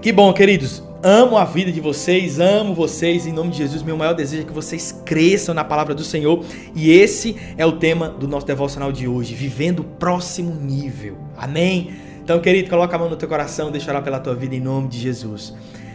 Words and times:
Que 0.00 0.12
bom, 0.12 0.32
queridos. 0.32 0.80
Amo 1.02 1.36
a 1.36 1.44
vida 1.44 1.72
de 1.72 1.80
vocês, 1.80 2.38
amo 2.38 2.72
vocês. 2.72 3.26
Em 3.26 3.32
nome 3.32 3.50
de 3.50 3.58
Jesus, 3.58 3.82
meu 3.82 3.96
maior 3.96 4.14
desejo 4.14 4.42
é 4.42 4.46
que 4.46 4.52
vocês 4.52 4.92
cresçam 5.04 5.52
na 5.52 5.64
palavra 5.64 5.92
do 5.92 6.04
Senhor. 6.04 6.44
E 6.72 6.92
esse 6.92 7.36
é 7.56 7.66
o 7.66 7.72
tema 7.72 8.08
do 8.08 8.28
nosso 8.28 8.46
devocional 8.46 8.92
de 8.92 9.08
hoje: 9.08 9.34
vivendo 9.34 9.80
o 9.80 9.84
próximo 9.84 10.54
nível. 10.54 11.18
Amém? 11.36 11.90
Então, 12.22 12.38
querido, 12.38 12.70
coloca 12.70 12.94
a 12.94 12.98
mão 12.98 13.10
no 13.10 13.16
teu 13.16 13.28
coração, 13.28 13.72
deixa 13.72 13.90
orar 13.90 14.04
pela 14.04 14.20
tua 14.20 14.36
vida 14.36 14.54
em 14.54 14.60
nome 14.60 14.86
de 14.86 15.00
Jesus. 15.00 15.52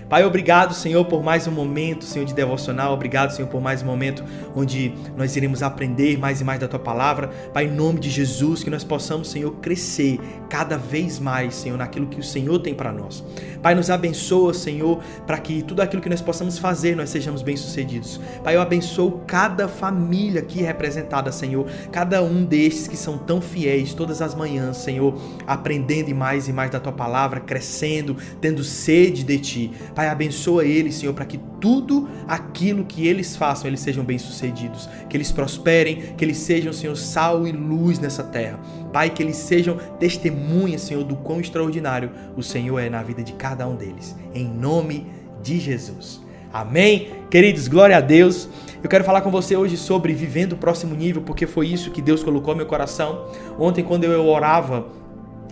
Pai, 0.10 0.24
obrigado, 0.26 0.74
Senhor, 0.74 1.04
por 1.06 1.24
mais 1.24 1.48
um 1.48 1.52
momento, 1.52 2.06
Senhor, 2.06 2.26
de 2.26 2.34
devocional. 2.34 2.94
Obrigado, 2.94 3.32
Senhor, 3.32 3.48
por 3.48 3.62
mais 3.62 3.82
um 3.82 3.86
momento 3.86 4.24
onde 4.56 4.94
nós 5.18 5.36
iremos 5.36 5.64
aprender 5.64 6.18
mais 6.18 6.42
e 6.42 6.44
mais 6.44 6.60
da 6.60 6.68
tua 6.68 6.80
palavra. 6.80 7.30
Pai, 7.54 7.66
em 7.66 7.72
nome 7.72 8.00
de 8.00 8.10
Jesus, 8.10 8.64
que 8.64 8.70
nós 8.70 8.84
possamos, 8.84 9.30
Senhor, 9.30 9.52
crescer 9.56 10.20
cada 10.50 10.78
vez 10.78 11.20
mais, 11.20 11.56
Senhor, 11.56 11.78
naquilo 11.78 12.08
que 12.08 12.20
o 12.20 12.24
Senhor 12.24 12.60
tem 12.60 12.74
para 12.74 12.92
nós. 12.92 13.24
Pai, 13.62 13.74
nos 13.74 13.90
abençoa, 13.90 14.54
Senhor, 14.54 15.00
para 15.26 15.38
que 15.38 15.64
tudo 15.64 15.82
aquilo 15.82 16.02
que 16.02 16.10
nós 16.10 16.22
possamos 16.22 16.58
fazer, 16.58 16.96
nós 16.96 17.10
sejamos 17.10 17.42
bem-sucedidos. 17.42 18.20
Pai, 18.44 18.56
eu 18.56 18.62
abençoo 18.62 19.22
cada 19.26 19.68
família 19.68 20.42
aqui 20.42 20.62
representada, 20.62 21.32
Senhor, 21.32 21.66
cada 21.92 22.22
um 22.22 22.44
destes 22.44 22.88
que 22.88 22.98
são 22.98 23.18
tão 23.18 23.42
fiéis 23.42 23.94
todas 23.94 24.22
as 24.22 24.36
manhãs, 24.36 24.78
Senhor, 24.78 25.16
aprendendo 25.48 26.14
mais 26.14 26.48
e 26.48 26.54
mais 26.54 26.72
da 26.72 26.80
tua 26.80 26.92
palavra, 26.92 27.40
crescendo, 27.40 28.18
tendo 28.42 28.64
sede 28.64 29.24
de 29.24 29.40
ti. 29.40 29.72
Pai, 29.94 30.08
abençoa 30.08 30.66
eles, 30.66 30.96
Senhor, 30.96 31.14
para 31.14 31.26
que 31.26 31.40
tudo 31.60 32.10
aquilo 32.28 32.84
que 32.84 33.08
eles 33.08 33.36
façam, 33.36 33.68
eles 33.68 33.80
sejam 33.80 34.04
bem-sucedidos, 34.04 34.90
que 35.10 35.16
eles 35.16 35.32
prosperem, 35.32 36.16
que 36.18 36.26
eles 36.26 36.38
sejam, 36.38 36.74
Senhor, 36.74 36.96
sal 36.96 37.48
e 37.48 37.52
luz 37.52 38.00
nessa 38.00 38.24
terra. 38.24 38.60
Pai, 38.92 39.10
que 39.10 39.22
eles 39.22 39.36
sejam 39.36 39.78
testemunhas, 40.00 40.82
Senhor, 40.82 41.04
do 41.04 41.16
quão 41.16 41.40
extraordinário 41.40 42.12
o 42.36 42.42
Senhor 42.42 42.80
é 42.80 42.90
na 42.90 43.04
vida 43.04 43.24
de 43.24 43.34
cada 43.34 43.68
um 43.68 43.76
deles. 43.76 44.16
Em 44.34 44.46
nome 44.46 45.08
de 45.42 45.60
Jesus. 45.60 46.22
Amém? 46.52 47.10
Queridos, 47.32 47.68
glória 47.68 47.98
a 47.98 48.02
Deus. 48.02 48.48
Eu 48.84 48.90
quero 48.90 49.04
falar 49.04 49.22
com 49.22 49.32
você 49.32 49.56
hoje 49.56 49.76
sobre 49.78 50.14
vivendo 50.14 50.54
o 50.54 50.58
próximo 50.58 50.94
nível, 50.94 51.22
porque 51.22 51.48
foi 51.48 51.68
isso 51.68 51.90
que 51.90 52.02
Deus 52.02 52.24
colocou 52.24 52.54
no 52.54 52.58
meu 52.58 52.68
coração. 52.68 53.28
Ontem, 53.58 53.84
quando 53.84 54.04
eu 54.04 54.28
orava 54.28 54.88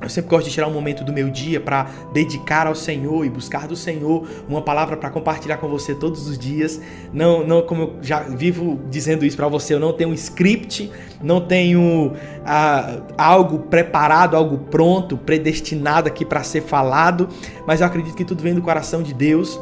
eu 0.02 0.09
sempre 0.09 0.30
gosto 0.30 0.47
de 0.47 0.53
tirar 0.53 0.67
um 0.67 0.73
momento 0.73 1.03
do 1.03 1.13
meu 1.13 1.30
dia 1.30 1.59
para 1.59 1.88
dedicar 2.11 2.66
ao 2.66 2.73
Senhor 2.73 3.25
e 3.25 3.30
buscar 3.30 3.67
do 3.67 3.75
Senhor 3.75 4.27
uma 4.49 4.61
palavra 4.61 4.97
para 4.97 5.09
compartilhar 5.09 5.57
com 5.57 5.67
você 5.67 5.94
todos 5.94 6.27
os 6.27 6.38
dias. 6.38 6.81
Não, 7.13 7.45
não 7.45 7.61
como 7.61 7.81
eu 7.83 7.95
já 8.02 8.22
vivo 8.22 8.79
dizendo 8.89 9.23
isso 9.23 9.38
para 9.38 9.47
você, 9.47 9.73
eu 9.73 9.79
não 9.79 9.94
tenho 9.94 10.09
um 10.09 10.13
script, 10.13 10.91
não 11.22 11.39
tenho 11.39 12.13
ah, 12.44 13.02
algo 13.17 13.59
preparado, 13.59 14.35
algo 14.35 14.57
pronto, 14.57 15.17
predestinado 15.17 16.07
aqui 16.07 16.25
para 16.25 16.41
ser 16.44 16.61
falado, 16.61 17.29
mas 17.67 17.81
eu 17.81 17.88
acredito 17.88 18.16
que 18.16 18.25
tudo 18.25 18.41
vem 18.41 18.55
do 18.55 18.61
coração 18.61 19.03
de 19.03 19.13
Deus. 19.13 19.59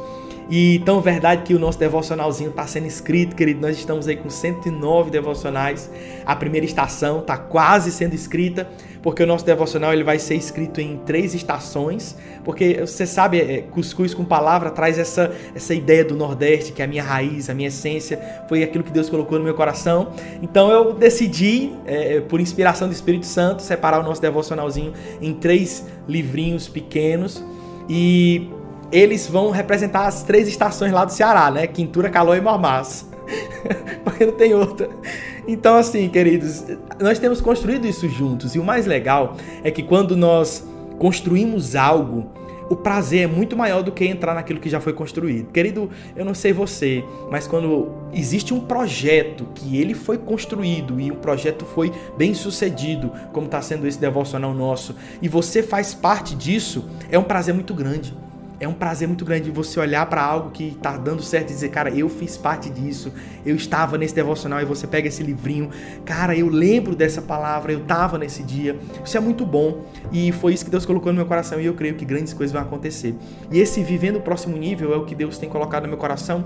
E 0.49 0.79
tão 0.79 0.99
verdade 0.99 1.43
que 1.43 1.53
o 1.53 1.59
nosso 1.59 1.77
devocionalzinho 1.77 2.49
está 2.49 2.65
sendo 2.65 2.87
escrito, 2.87 3.35
querido. 3.35 3.61
Nós 3.61 3.77
estamos 3.77 4.07
aí 4.07 4.15
com 4.15 4.31
109 4.31 5.11
devocionais. 5.11 5.91
A 6.25 6.35
primeira 6.35 6.65
estação 6.65 7.19
está 7.19 7.37
quase 7.37 7.91
sendo 7.91 8.15
escrita, 8.15 8.67
porque 9.03 9.21
o 9.21 9.27
nosso 9.27 9.45
devocional 9.45 9.93
ele 9.93 10.03
vai 10.03 10.17
ser 10.17 10.33
escrito 10.33 10.81
em 10.81 10.97
três 11.05 11.35
estações. 11.35 12.17
Porque 12.43 12.79
você 12.81 13.05
sabe, 13.05 13.39
é, 13.39 13.61
cuscuz 13.61 14.15
com 14.15 14.25
palavra 14.25 14.71
traz 14.71 14.97
essa, 14.97 15.31
essa 15.53 15.75
ideia 15.75 16.03
do 16.03 16.15
Nordeste, 16.15 16.71
que 16.71 16.81
é 16.81 16.85
a 16.85 16.87
minha 16.87 17.03
raiz, 17.03 17.47
a 17.47 17.53
minha 17.53 17.67
essência, 17.67 18.19
foi 18.47 18.63
aquilo 18.63 18.83
que 18.83 18.91
Deus 18.91 19.07
colocou 19.07 19.37
no 19.37 19.45
meu 19.45 19.53
coração. 19.53 20.13
Então 20.41 20.71
eu 20.71 20.93
decidi, 20.93 21.71
é, 21.85 22.21
por 22.21 22.41
inspiração 22.41 22.87
do 22.87 22.93
Espírito 22.93 23.27
Santo, 23.27 23.61
separar 23.61 23.99
o 23.99 24.03
nosso 24.03 24.21
devocionalzinho 24.21 24.93
em 25.21 25.31
três 25.31 25.85
livrinhos 26.07 26.67
pequenos. 26.67 27.43
E 27.87 28.49
eles 28.91 29.27
vão 29.27 29.51
representar 29.51 30.07
as 30.07 30.23
três 30.23 30.47
estações 30.47 30.91
lá 30.91 31.05
do 31.05 31.11
Ceará, 31.11 31.51
né? 31.51 31.67
Quintura, 31.67 32.09
Calor 32.09 32.37
e 32.37 32.41
Mormaço. 32.41 33.09
Porque 34.03 34.25
não 34.25 34.33
tem 34.33 34.53
outra. 34.53 34.89
Então, 35.47 35.75
assim, 35.75 36.09
queridos, 36.09 36.63
nós 36.99 37.19
temos 37.19 37.41
construído 37.41 37.87
isso 37.87 38.07
juntos. 38.09 38.55
E 38.55 38.59
o 38.59 38.63
mais 38.63 38.85
legal 38.85 39.35
é 39.63 39.71
que 39.71 39.83
quando 39.83 40.17
nós 40.17 40.65
construímos 40.97 41.75
algo, 41.75 42.31
o 42.69 42.75
prazer 42.75 43.21
é 43.21 43.27
muito 43.27 43.57
maior 43.57 43.81
do 43.81 43.91
que 43.91 44.05
entrar 44.05 44.35
naquilo 44.35 44.59
que 44.59 44.69
já 44.69 44.79
foi 44.79 44.93
construído. 44.93 45.51
Querido, 45.51 45.89
eu 46.15 46.23
não 46.23 46.35
sei 46.35 46.53
você, 46.53 47.03
mas 47.31 47.47
quando 47.47 47.91
existe 48.13 48.53
um 48.53 48.59
projeto 48.59 49.47
que 49.55 49.77
ele 49.77 49.95
foi 49.95 50.19
construído 50.19 50.99
e 50.99 51.09
o 51.09 51.15
projeto 51.15 51.65
foi 51.65 51.91
bem 52.15 52.35
sucedido, 52.35 53.11
como 53.33 53.47
está 53.47 53.61
sendo 53.61 53.87
esse 53.87 53.99
devocional 53.99 54.53
nosso, 54.53 54.95
e 55.19 55.27
você 55.27 55.63
faz 55.63 55.95
parte 55.95 56.35
disso, 56.35 56.87
é 57.09 57.17
um 57.17 57.23
prazer 57.23 57.55
muito 57.55 57.73
grande 57.73 58.13
é 58.59 58.67
um 58.67 58.73
prazer 58.73 59.07
muito 59.07 59.23
grande 59.23 59.49
você 59.49 59.79
olhar 59.79 60.05
para 60.07 60.21
algo 60.21 60.51
que 60.51 60.69
está 60.69 60.97
dando 60.97 61.23
certo 61.23 61.51
e 61.51 61.53
dizer, 61.53 61.69
cara, 61.69 61.89
eu 61.89 62.09
fiz 62.09 62.35
parte 62.35 62.69
disso, 62.69 63.11
eu 63.45 63.55
estava 63.55 63.97
nesse 63.97 64.13
devocional 64.13 64.61
e 64.61 64.65
você 64.65 64.85
pega 64.85 65.07
esse 65.07 65.23
livrinho, 65.23 65.69
cara, 66.05 66.35
eu 66.35 66.49
lembro 66.49 66.95
dessa 66.95 67.21
palavra, 67.21 67.71
eu 67.71 67.79
estava 67.79 68.17
nesse 68.17 68.43
dia. 68.43 68.77
Isso 69.03 69.15
é 69.15 69.19
muito 69.19 69.45
bom 69.45 69.85
e 70.11 70.31
foi 70.33 70.53
isso 70.53 70.65
que 70.65 70.71
Deus 70.71 70.85
colocou 70.85 71.11
no 71.11 71.17
meu 71.17 71.25
coração 71.25 71.59
e 71.59 71.65
eu 71.65 71.73
creio 71.73 71.95
que 71.95 72.03
grandes 72.03 72.33
coisas 72.33 72.51
vão 72.51 72.61
acontecer. 72.61 73.15
E 73.49 73.59
esse 73.59 73.81
vivendo 73.81 74.17
o 74.17 74.21
próximo 74.21 74.57
nível 74.57 74.93
é 74.93 74.97
o 74.97 75.05
que 75.05 75.15
Deus 75.15 75.37
tem 75.37 75.47
colocado 75.47 75.83
no 75.83 75.89
meu 75.89 75.97
coração, 75.97 76.43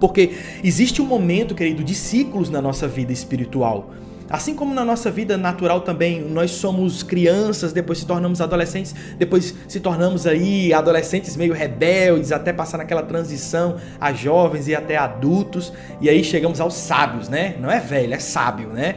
porque 0.00 0.32
existe 0.62 1.00
um 1.02 1.06
momento, 1.06 1.54
querido, 1.54 1.84
de 1.84 1.94
ciclos 1.94 2.50
na 2.50 2.62
nossa 2.62 2.88
vida 2.88 3.12
espiritual. 3.12 3.90
Assim 4.28 4.54
como 4.54 4.74
na 4.74 4.84
nossa 4.84 5.10
vida 5.10 5.36
natural 5.36 5.82
também, 5.82 6.20
nós 6.20 6.50
somos 6.50 7.02
crianças, 7.02 7.72
depois 7.72 7.98
se 7.98 8.06
tornamos 8.06 8.40
adolescentes, 8.40 8.94
depois 9.16 9.54
se 9.68 9.78
tornamos 9.78 10.26
aí 10.26 10.72
adolescentes 10.72 11.36
meio 11.36 11.54
rebeldes, 11.54 12.32
até 12.32 12.52
passar 12.52 12.78
naquela 12.78 13.02
transição 13.02 13.76
a 14.00 14.12
jovens 14.12 14.66
e 14.66 14.74
até 14.74 14.96
adultos, 14.96 15.72
e 16.00 16.10
aí 16.10 16.24
chegamos 16.24 16.60
aos 16.60 16.74
sábios, 16.74 17.28
né? 17.28 17.56
Não 17.60 17.70
é 17.70 17.78
velho, 17.78 18.14
é 18.14 18.18
sábio, 18.18 18.68
né? 18.68 18.96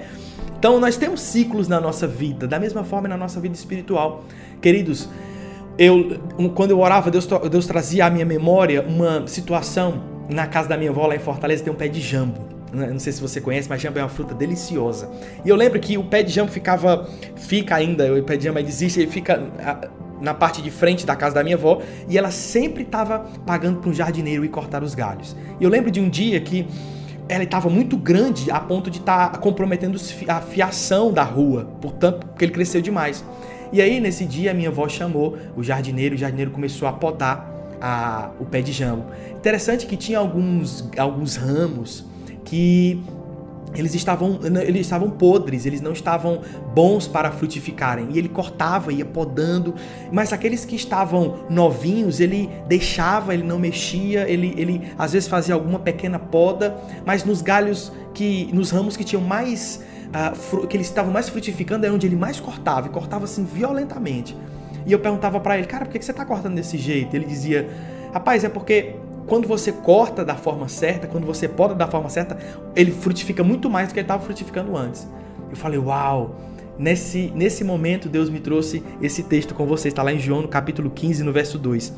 Então 0.57 0.79
nós 0.79 0.97
temos 0.97 1.21
ciclos 1.21 1.67
na 1.67 1.79
nossa 1.79 2.07
vida, 2.07 2.47
da 2.47 2.59
mesma 2.59 2.83
forma 2.83 3.07
na 3.07 3.15
nossa 3.15 3.39
vida 3.39 3.53
espiritual. 3.53 4.23
Queridos, 4.59 5.07
eu 5.77 6.19
quando 6.55 6.71
eu 6.71 6.79
orava, 6.79 7.11
Deus, 7.11 7.27
Deus 7.49 7.67
trazia 7.67 8.07
à 8.07 8.09
minha 8.09 8.25
memória 8.25 8.81
uma 8.81 9.27
situação 9.27 10.01
na 10.27 10.47
casa 10.47 10.67
da 10.69 10.75
minha 10.77 10.89
avó 10.89 11.05
lá 11.05 11.15
em 11.15 11.19
Fortaleza, 11.19 11.63
tem 11.63 11.71
um 11.71 11.75
pé 11.75 11.87
de 11.87 12.01
jambo. 12.01 12.48
Né? 12.71 12.87
Não 12.87 12.99
sei 12.99 13.13
se 13.13 13.21
você 13.21 13.41
conhece, 13.41 13.67
mas 13.69 13.81
jambo 13.81 13.99
é 13.99 14.03
uma 14.03 14.09
fruta 14.09 14.33
deliciosa. 14.33 15.09
E 15.43 15.49
eu 15.49 15.55
lembro 15.55 15.79
que 15.79 15.97
o 15.97 16.03
pé 16.03 16.23
de 16.23 16.31
jambo 16.31 16.51
ficava, 16.51 17.07
fica 17.35 17.75
ainda, 17.75 18.13
o 18.13 18.23
pé 18.23 18.37
de 18.37 18.45
jambo 18.45 18.59
existe, 18.59 18.99
ele 18.99 19.11
fica 19.11 19.41
na 20.21 20.33
parte 20.33 20.61
de 20.61 20.69
frente 20.69 21.05
da 21.05 21.15
casa 21.15 21.35
da 21.35 21.43
minha 21.43 21.55
avó 21.55 21.81
e 22.07 22.17
ela 22.17 22.31
sempre 22.31 22.83
estava 22.83 23.19
pagando 23.45 23.79
para 23.79 23.89
um 23.89 23.93
jardineiro 23.93 24.43
ir 24.43 24.49
cortar 24.49 24.83
os 24.83 24.93
galhos. 24.93 25.35
E 25.59 25.63
eu 25.63 25.69
lembro 25.69 25.89
de 25.89 25.99
um 25.99 26.09
dia 26.09 26.39
que 26.41 26.67
ela 27.27 27.43
estava 27.43 27.69
muito 27.69 27.95
grande 27.95 28.49
a 28.49 28.59
ponto 28.59 28.89
de 28.89 28.99
estar 28.99 29.29
tá 29.29 29.37
comprometendo 29.37 29.99
a 30.27 30.41
fiação 30.41 31.13
da 31.13 31.23
rua, 31.23 31.65
portanto, 31.79 32.25
porque 32.25 32.45
ele 32.45 32.51
cresceu 32.51 32.81
demais. 32.81 33.23
E 33.71 33.81
aí, 33.81 33.99
nesse 33.99 34.25
dia, 34.25 34.49
a 34.49 34.53
minha 34.53 34.69
avó 34.69 34.89
chamou 34.89 35.37
o 35.55 35.61
jardineiro, 35.61 36.15
o 36.15 36.17
jardineiro 36.17 36.49
começou 36.49 36.87
a 36.87 36.91
podar 36.91 37.47
a, 37.79 38.31
o 38.39 38.45
pé 38.45 38.61
de 38.61 38.71
jambo. 38.71 39.05
Interessante 39.35 39.85
que 39.85 39.95
tinha 39.95 40.17
alguns, 40.17 40.89
alguns 40.97 41.35
ramos 41.35 42.03
que 42.49 43.03
eles 43.75 43.93
estavam, 43.93 44.39
eles 44.65 44.81
estavam 44.81 45.11
podres, 45.11 45.65
eles 45.65 45.79
não 45.79 45.91
estavam 45.91 46.41
bons 46.73 47.07
para 47.07 47.31
frutificarem. 47.31 48.07
E 48.11 48.17
ele 48.17 48.27
cortava, 48.27 48.91
ia 48.91 49.05
podando, 49.05 49.75
mas 50.11 50.33
aqueles 50.33 50.65
que 50.65 50.75
estavam 50.75 51.45
novinhos, 51.49 52.19
ele 52.19 52.49
deixava, 52.67 53.33
ele 53.33 53.43
não 53.43 53.59
mexia, 53.59 54.27
ele, 54.27 54.53
ele 54.57 54.91
às 54.97 55.13
vezes 55.13 55.29
fazia 55.29 55.53
alguma 55.53 55.79
pequena 55.79 56.17
poda, 56.17 56.75
mas 57.05 57.23
nos 57.23 57.41
galhos 57.41 57.91
que, 58.13 58.49
nos 58.53 58.71
ramos 58.71 58.97
que 58.97 59.03
tinham 59.03 59.21
mais, 59.21 59.83
uh, 60.07 60.65
que 60.65 60.75
eles 60.75 60.87
estavam 60.87 61.13
mais 61.13 61.29
frutificando, 61.29 61.85
era 61.85 61.93
onde 61.93 62.07
ele 62.07 62.15
mais 62.15 62.39
cortava, 62.39 62.87
e 62.87 62.89
cortava 62.89 63.25
assim 63.25 63.45
violentamente. 63.45 64.35
E 64.85 64.91
eu 64.91 64.99
perguntava 64.99 65.39
para 65.39 65.57
ele, 65.57 65.67
cara, 65.67 65.85
por 65.85 65.91
que 65.91 66.03
você 66.03 66.09
está 66.09 66.25
cortando 66.25 66.55
desse 66.55 66.75
jeito? 66.75 67.15
Ele 67.15 67.25
dizia, 67.25 67.69
rapaz, 68.11 68.43
é 68.43 68.49
porque 68.49 68.95
quando 69.29 69.47
você 69.47 69.71
corta 69.71 70.25
da 70.25 70.35
forma 70.35 70.67
certa, 70.67 71.07
quando 71.07 71.25
você 71.25 71.47
poda 71.47 71.75
da 71.75 71.87
forma 71.87 72.09
certa, 72.09 72.37
ele 72.75 72.91
frutifica 72.91 73.43
muito 73.43 73.69
mais 73.69 73.87
do 73.87 73.93
que 73.93 73.99
ele 73.99 74.05
estava 74.05 74.23
frutificando 74.23 74.75
antes. 74.75 75.07
Eu 75.49 75.55
falei, 75.55 75.79
uau! 75.79 76.35
Nesse, 76.77 77.31
nesse 77.35 77.63
momento, 77.63 78.07
Deus 78.07 78.29
me 78.29 78.39
trouxe 78.39 78.81
esse 79.01 79.23
texto 79.23 79.53
com 79.53 79.65
você. 79.65 79.89
Está 79.89 80.01
lá 80.01 80.13
em 80.13 80.19
João, 80.19 80.41
no 80.41 80.47
capítulo 80.47 80.89
15, 80.89 81.23
no 81.23 81.33
verso 81.33 81.59
2. 81.59 81.93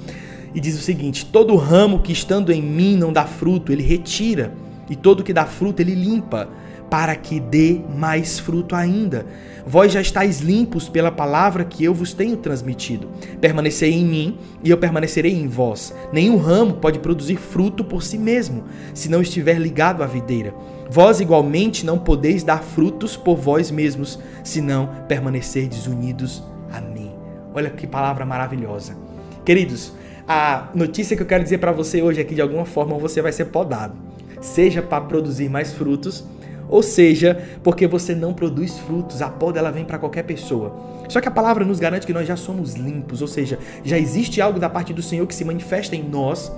E 0.55 0.59
diz 0.59 0.75
o 0.75 0.81
seguinte: 0.81 1.23
Todo 1.23 1.55
ramo 1.55 1.99
que 1.99 2.11
estando 2.11 2.51
em 2.51 2.61
mim 2.61 2.97
não 2.97 3.13
dá 3.13 3.25
fruto, 3.25 3.71
ele 3.71 3.83
retira, 3.83 4.53
e 4.89 4.95
todo 4.95 5.23
que 5.23 5.31
dá 5.31 5.45
fruto, 5.45 5.81
ele 5.81 5.93
limpa, 5.93 6.49
para 6.91 7.15
que 7.15 7.39
dê 7.39 7.79
mais 7.95 8.37
fruto 8.37 8.75
ainda. 8.75 9.25
Vós 9.65 9.93
já 9.93 10.01
estáis 10.01 10.41
limpos 10.41 10.89
pela 10.89 11.09
palavra 11.09 11.63
que 11.63 11.85
eu 11.85 11.93
vos 11.93 12.13
tenho 12.13 12.35
transmitido. 12.35 13.07
Permanecei 13.39 13.93
em 13.93 14.05
mim 14.05 14.37
e 14.61 14.69
eu 14.69 14.77
permanecerei 14.77 15.33
em 15.33 15.47
vós. 15.47 15.95
Nenhum 16.11 16.35
ramo 16.35 16.73
pode 16.73 16.99
produzir 16.99 17.37
fruto 17.37 17.81
por 17.81 18.03
si 18.03 18.17
mesmo, 18.17 18.65
se 18.93 19.07
não 19.07 19.21
estiver 19.21 19.57
ligado 19.57 20.03
à 20.03 20.05
videira. 20.05 20.53
Vós 20.89 21.21
igualmente 21.21 21.85
não 21.85 21.97
podeis 21.97 22.43
dar 22.43 22.61
frutos 22.61 23.15
por 23.15 23.37
vós 23.37 23.71
mesmos, 23.71 24.19
se 24.43 24.59
não 24.59 24.89
permanecerdes 25.07 25.87
unidos 25.87 26.43
a 26.73 26.81
mim. 26.81 27.13
Olha 27.53 27.69
que 27.69 27.87
palavra 27.87 28.25
maravilhosa. 28.25 28.97
Queridos, 29.45 29.93
a 30.27 30.67
notícia 30.75 31.15
que 31.15 31.23
eu 31.23 31.27
quero 31.27 31.43
dizer 31.43 31.59
para 31.59 31.71
você 31.71 32.01
hoje 32.01 32.19
é 32.19 32.25
que 32.25 32.35
de 32.35 32.41
alguma 32.41 32.65
forma 32.65 32.97
você 32.97 33.21
vai 33.21 33.31
ser 33.31 33.45
podado. 33.45 33.93
Seja 34.41 34.81
para 34.81 35.05
produzir 35.05 35.49
mais 35.49 35.71
frutos, 35.71 36.25
ou 36.71 36.81
seja, 36.81 37.37
porque 37.61 37.85
você 37.85 38.15
não 38.15 38.33
produz 38.33 38.79
frutos. 38.79 39.21
A 39.21 39.29
poda 39.29 39.59
ela 39.59 39.69
vem 39.69 39.83
para 39.83 39.99
qualquer 39.99 40.23
pessoa. 40.23 40.73
Só 41.09 41.19
que 41.19 41.27
a 41.27 41.31
palavra 41.31 41.65
nos 41.65 41.79
garante 41.79 42.07
que 42.07 42.13
nós 42.13 42.25
já 42.25 42.37
somos 42.37 42.75
limpos, 42.75 43.21
ou 43.21 43.27
seja, 43.27 43.59
já 43.83 43.99
existe 43.99 44.41
algo 44.41 44.57
da 44.57 44.69
parte 44.69 44.93
do 44.93 45.01
Senhor 45.01 45.27
que 45.27 45.35
se 45.35 45.43
manifesta 45.43 45.97
em 45.97 46.01
nós, 46.01 46.49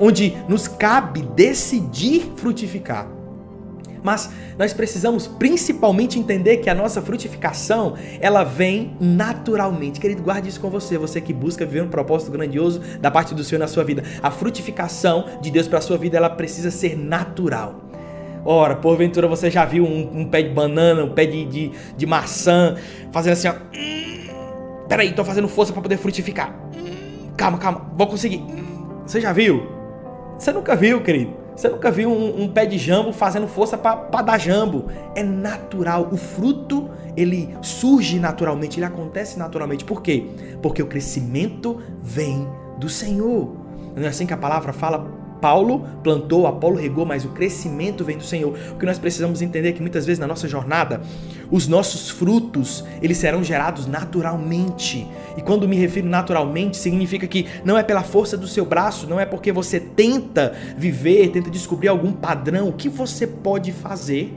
onde 0.00 0.36
nos 0.48 0.66
cabe 0.66 1.22
decidir 1.22 2.32
frutificar. 2.36 3.06
Mas 4.02 4.30
nós 4.58 4.72
precisamos 4.72 5.26
principalmente 5.26 6.18
entender 6.18 6.56
que 6.56 6.70
a 6.70 6.74
nossa 6.74 7.00
frutificação, 7.00 7.94
ela 8.18 8.42
vem 8.42 8.96
naturalmente. 8.98 10.00
Querido, 10.00 10.22
guarde 10.22 10.48
isso 10.48 10.58
com 10.58 10.70
você, 10.70 10.98
você 10.98 11.20
que 11.20 11.32
busca 11.32 11.64
viver 11.64 11.82
um 11.82 11.88
propósito 11.88 12.32
grandioso 12.32 12.80
da 12.98 13.10
parte 13.10 13.34
do 13.34 13.44
Senhor 13.44 13.60
na 13.60 13.68
sua 13.68 13.84
vida. 13.84 14.02
A 14.22 14.30
frutificação 14.30 15.26
de 15.40 15.50
Deus 15.50 15.68
para 15.68 15.78
a 15.78 15.82
sua 15.82 15.98
vida, 15.98 16.16
ela 16.16 16.30
precisa 16.30 16.70
ser 16.70 16.96
natural. 16.96 17.89
Ora, 18.44 18.76
porventura 18.76 19.28
você 19.28 19.50
já 19.50 19.64
viu 19.64 19.84
um, 19.84 20.20
um 20.20 20.24
pé 20.24 20.42
de 20.42 20.50
banana, 20.50 21.04
um 21.04 21.10
pé 21.10 21.26
de, 21.26 21.44
de, 21.44 21.72
de 21.96 22.06
maçã, 22.06 22.76
fazendo 23.12 23.32
assim, 23.34 23.48
ó. 23.48 23.52
Hum, 23.52 24.84
peraí, 24.88 25.12
tô 25.12 25.24
fazendo 25.24 25.48
força 25.48 25.72
para 25.72 25.82
poder 25.82 25.98
frutificar. 25.98 26.54
Hum, 26.74 27.30
calma, 27.36 27.58
calma, 27.58 27.90
vou 27.94 28.06
conseguir. 28.06 28.38
Hum, 28.38 29.02
você 29.06 29.20
já 29.20 29.32
viu? 29.32 29.66
Você 30.38 30.52
nunca 30.52 30.74
viu, 30.74 31.02
querido. 31.02 31.40
Você 31.54 31.68
nunca 31.68 31.90
viu 31.90 32.10
um, 32.10 32.44
um 32.44 32.48
pé 32.48 32.64
de 32.64 32.78
jambo 32.78 33.12
fazendo 33.12 33.46
força 33.46 33.76
para 33.76 34.22
dar 34.22 34.38
jambo. 34.38 34.86
É 35.14 35.22
natural. 35.22 36.08
O 36.10 36.16
fruto, 36.16 36.88
ele 37.14 37.54
surge 37.60 38.18
naturalmente, 38.18 38.78
ele 38.78 38.86
acontece 38.86 39.38
naturalmente. 39.38 39.84
Por 39.84 40.00
quê? 40.00 40.26
Porque 40.62 40.82
o 40.82 40.86
crescimento 40.86 41.78
vem 42.02 42.48
do 42.78 42.88
Senhor. 42.88 43.54
Não 43.94 44.04
é 44.04 44.08
assim 44.08 44.24
que 44.24 44.32
a 44.32 44.38
palavra 44.38 44.72
fala 44.72 45.19
Paulo 45.40 45.86
plantou, 46.02 46.46
Apolo 46.46 46.76
regou, 46.76 47.04
mas 47.06 47.24
o 47.24 47.28
crescimento 47.28 48.04
vem 48.04 48.16
do 48.16 48.24
Senhor. 48.24 48.56
O 48.72 48.76
que 48.76 48.86
nós 48.86 48.98
precisamos 48.98 49.42
entender 49.42 49.70
é 49.70 49.72
que 49.72 49.80
muitas 49.80 50.06
vezes 50.06 50.18
na 50.18 50.26
nossa 50.26 50.46
jornada, 50.46 51.00
os 51.50 51.66
nossos 51.66 52.10
frutos, 52.10 52.84
eles 53.00 53.18
serão 53.18 53.42
gerados 53.42 53.86
naturalmente. 53.86 55.06
E 55.36 55.42
quando 55.42 55.68
me 55.68 55.76
refiro 55.76 56.08
naturalmente, 56.08 56.76
significa 56.76 57.26
que 57.26 57.46
não 57.64 57.78
é 57.78 57.82
pela 57.82 58.02
força 58.02 58.36
do 58.36 58.46
seu 58.46 58.64
braço, 58.64 59.06
não 59.06 59.18
é 59.18 59.24
porque 59.24 59.52
você 59.52 59.80
tenta 59.80 60.52
viver, 60.76 61.30
tenta 61.30 61.50
descobrir 61.50 61.88
algum 61.88 62.12
padrão, 62.12 62.68
o 62.68 62.72
que 62.72 62.88
você 62.88 63.26
pode 63.26 63.72
fazer 63.72 64.34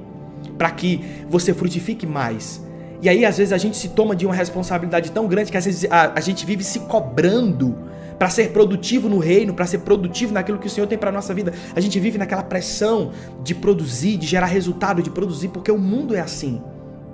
para 0.58 0.72
que 0.72 1.04
você 1.30 1.54
frutifique 1.54 2.06
mais. 2.06 2.64
E 3.02 3.10
aí, 3.10 3.26
às 3.26 3.38
vezes, 3.38 3.52
a 3.52 3.58
gente 3.58 3.76
se 3.76 3.90
toma 3.90 4.16
de 4.16 4.26
uma 4.26 4.34
responsabilidade 4.34 5.12
tão 5.12 5.28
grande 5.28 5.52
que 5.52 5.58
às 5.58 5.66
vezes 5.66 5.86
a, 5.92 6.14
a 6.16 6.22
gente 6.22 6.46
vive 6.46 6.64
se 6.64 6.80
cobrando 6.82 7.76
para 8.18 8.30
ser 8.30 8.52
produtivo 8.52 9.10
no 9.10 9.18
reino, 9.18 9.54
para 9.54 9.66
ser 9.66 9.80
produtivo 9.80 10.34
naquilo 10.34 10.58
que 10.60 10.68
o 10.68 10.70
Senhor 10.70 10.88
tem 10.88 10.98
para 10.98 11.12
nossa 11.12 11.34
vida. 11.34 11.54
A 11.76 11.80
gente 11.80 12.00
vive 12.00 12.18
naquela 12.18 12.44
pressão 12.44 13.12
de 13.44 13.54
produzir, 13.56 14.18
de 14.18 14.28
gerar 14.28 14.48
resultado, 14.48 15.02
de 15.02 15.10
produzir, 15.10 15.50
porque 15.50 15.72
o 15.72 15.78
mundo 15.78 16.16
é 16.16 16.20
assim, 16.20 16.62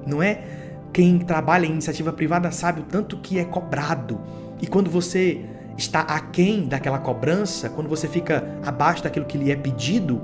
não 0.06 0.22
é? 0.22 0.44
Quem 0.92 1.19
trabalha 1.19 1.66
em 1.66 1.72
iniciativa 1.72 2.12
privada 2.12 2.51
sabe 2.51 2.81
o 2.81 2.84
tanto 2.84 3.18
que 3.18 3.38
é 3.38 3.46
cobrado. 3.46 4.19
E 4.62 4.68
quando 4.68 4.90
você 4.90 5.46
está 5.78 6.01
aquém 6.01 6.68
daquela 6.68 7.00
cobrança, 7.00 7.69
quando 7.69 7.88
você 7.88 8.07
fica 8.07 8.60
abaixo 8.66 9.04
daquilo 9.04 9.25
que 9.25 9.38
lhe 9.38 9.52
é 9.52 9.56
pedido, 9.56 10.22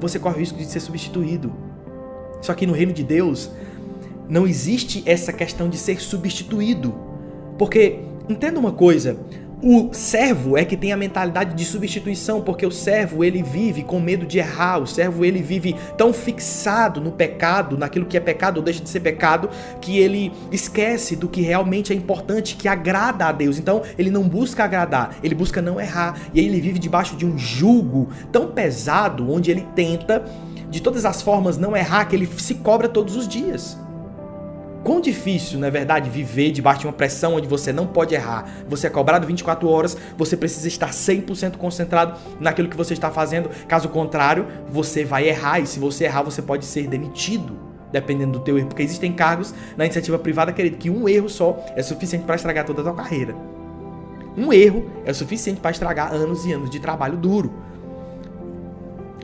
você 0.00 0.18
corre 0.18 0.36
o 0.36 0.38
risco 0.38 0.58
de 0.58 0.66
ser 0.66 0.80
substituído. 0.80 1.52
Só 2.42 2.54
que 2.54 2.66
no 2.66 2.72
reino 2.72 2.92
de 2.92 3.02
Deus 3.02 3.50
não 4.28 4.46
existe 4.46 5.02
essa 5.06 5.32
questão 5.32 5.68
de 5.68 5.78
ser 5.78 6.00
substituído. 6.00 6.94
Porque 7.56 8.00
entenda 8.28 8.60
uma 8.60 8.72
coisa, 8.72 9.18
o 9.60 9.92
servo 9.92 10.56
é 10.56 10.64
que 10.64 10.76
tem 10.76 10.92
a 10.92 10.96
mentalidade 10.96 11.54
de 11.54 11.64
substituição, 11.64 12.40
porque 12.40 12.64
o 12.64 12.70
servo 12.70 13.24
ele 13.24 13.42
vive 13.42 13.82
com 13.82 13.98
medo 13.98 14.24
de 14.24 14.38
errar, 14.38 14.78
o 14.78 14.86
servo 14.86 15.24
ele 15.24 15.42
vive 15.42 15.74
tão 15.96 16.12
fixado 16.12 17.00
no 17.00 17.10
pecado, 17.10 17.76
naquilo 17.76 18.06
que 18.06 18.16
é 18.16 18.20
pecado 18.20 18.58
ou 18.58 18.62
deixa 18.62 18.82
de 18.82 18.88
ser 18.88 19.00
pecado, 19.00 19.50
que 19.80 19.98
ele 19.98 20.32
esquece 20.52 21.16
do 21.16 21.28
que 21.28 21.40
realmente 21.40 21.92
é 21.92 21.96
importante, 21.96 22.54
que 22.54 22.68
agrada 22.68 23.26
a 23.26 23.32
Deus. 23.32 23.58
Então 23.58 23.82
ele 23.98 24.10
não 24.10 24.28
busca 24.28 24.62
agradar, 24.62 25.16
ele 25.24 25.34
busca 25.34 25.60
não 25.60 25.80
errar, 25.80 26.20
e 26.32 26.38
aí 26.38 26.46
ele 26.46 26.60
vive 26.60 26.78
debaixo 26.78 27.16
de 27.16 27.26
um 27.26 27.36
jugo 27.36 28.08
tão 28.30 28.48
pesado, 28.52 29.30
onde 29.30 29.50
ele 29.50 29.66
tenta 29.74 30.24
de 30.70 30.80
todas 30.80 31.04
as 31.04 31.20
formas 31.20 31.58
não 31.58 31.76
errar, 31.76 32.04
que 32.04 32.14
ele 32.14 32.28
se 32.38 32.54
cobra 32.56 32.88
todos 32.88 33.16
os 33.16 33.26
dias. 33.26 33.76
Quão 34.84 35.00
difícil, 35.00 35.58
na 35.58 35.66
é 35.66 35.70
verdade, 35.70 36.08
viver 36.08 36.50
debaixo 36.50 36.80
de 36.80 36.86
uma 36.86 36.92
pressão 36.92 37.34
onde 37.34 37.48
você 37.48 37.72
não 37.72 37.86
pode 37.86 38.14
errar. 38.14 38.48
Você 38.68 38.86
é 38.86 38.90
cobrado 38.90 39.26
24 39.26 39.68
horas, 39.68 39.96
você 40.16 40.36
precisa 40.36 40.68
estar 40.68 40.90
100% 40.90 41.56
concentrado 41.56 42.18
naquilo 42.40 42.68
que 42.68 42.76
você 42.76 42.94
está 42.94 43.10
fazendo. 43.10 43.50
Caso 43.66 43.88
contrário, 43.88 44.46
você 44.68 45.04
vai 45.04 45.28
errar 45.28 45.60
e 45.60 45.66
se 45.66 45.78
você 45.78 46.04
errar, 46.04 46.22
você 46.22 46.40
pode 46.40 46.64
ser 46.64 46.86
demitido, 46.86 47.58
dependendo 47.90 48.38
do 48.38 48.44
teu 48.44 48.56
erro, 48.56 48.68
porque 48.68 48.82
existem 48.82 49.12
cargos 49.12 49.52
na 49.76 49.84
iniciativa 49.84 50.18
privada, 50.18 50.52
querido, 50.52 50.76
que 50.76 50.88
um 50.88 51.08
erro 51.08 51.28
só 51.28 51.58
é 51.74 51.82
suficiente 51.82 52.24
para 52.24 52.36
estragar 52.36 52.64
toda 52.64 52.80
a 52.80 52.84
tua 52.84 52.94
carreira. 52.94 53.34
Um 54.36 54.52
erro 54.52 54.88
é 55.04 55.12
suficiente 55.12 55.60
para 55.60 55.72
estragar 55.72 56.14
anos 56.14 56.46
e 56.46 56.52
anos 56.52 56.70
de 56.70 56.78
trabalho 56.78 57.16
duro. 57.16 57.67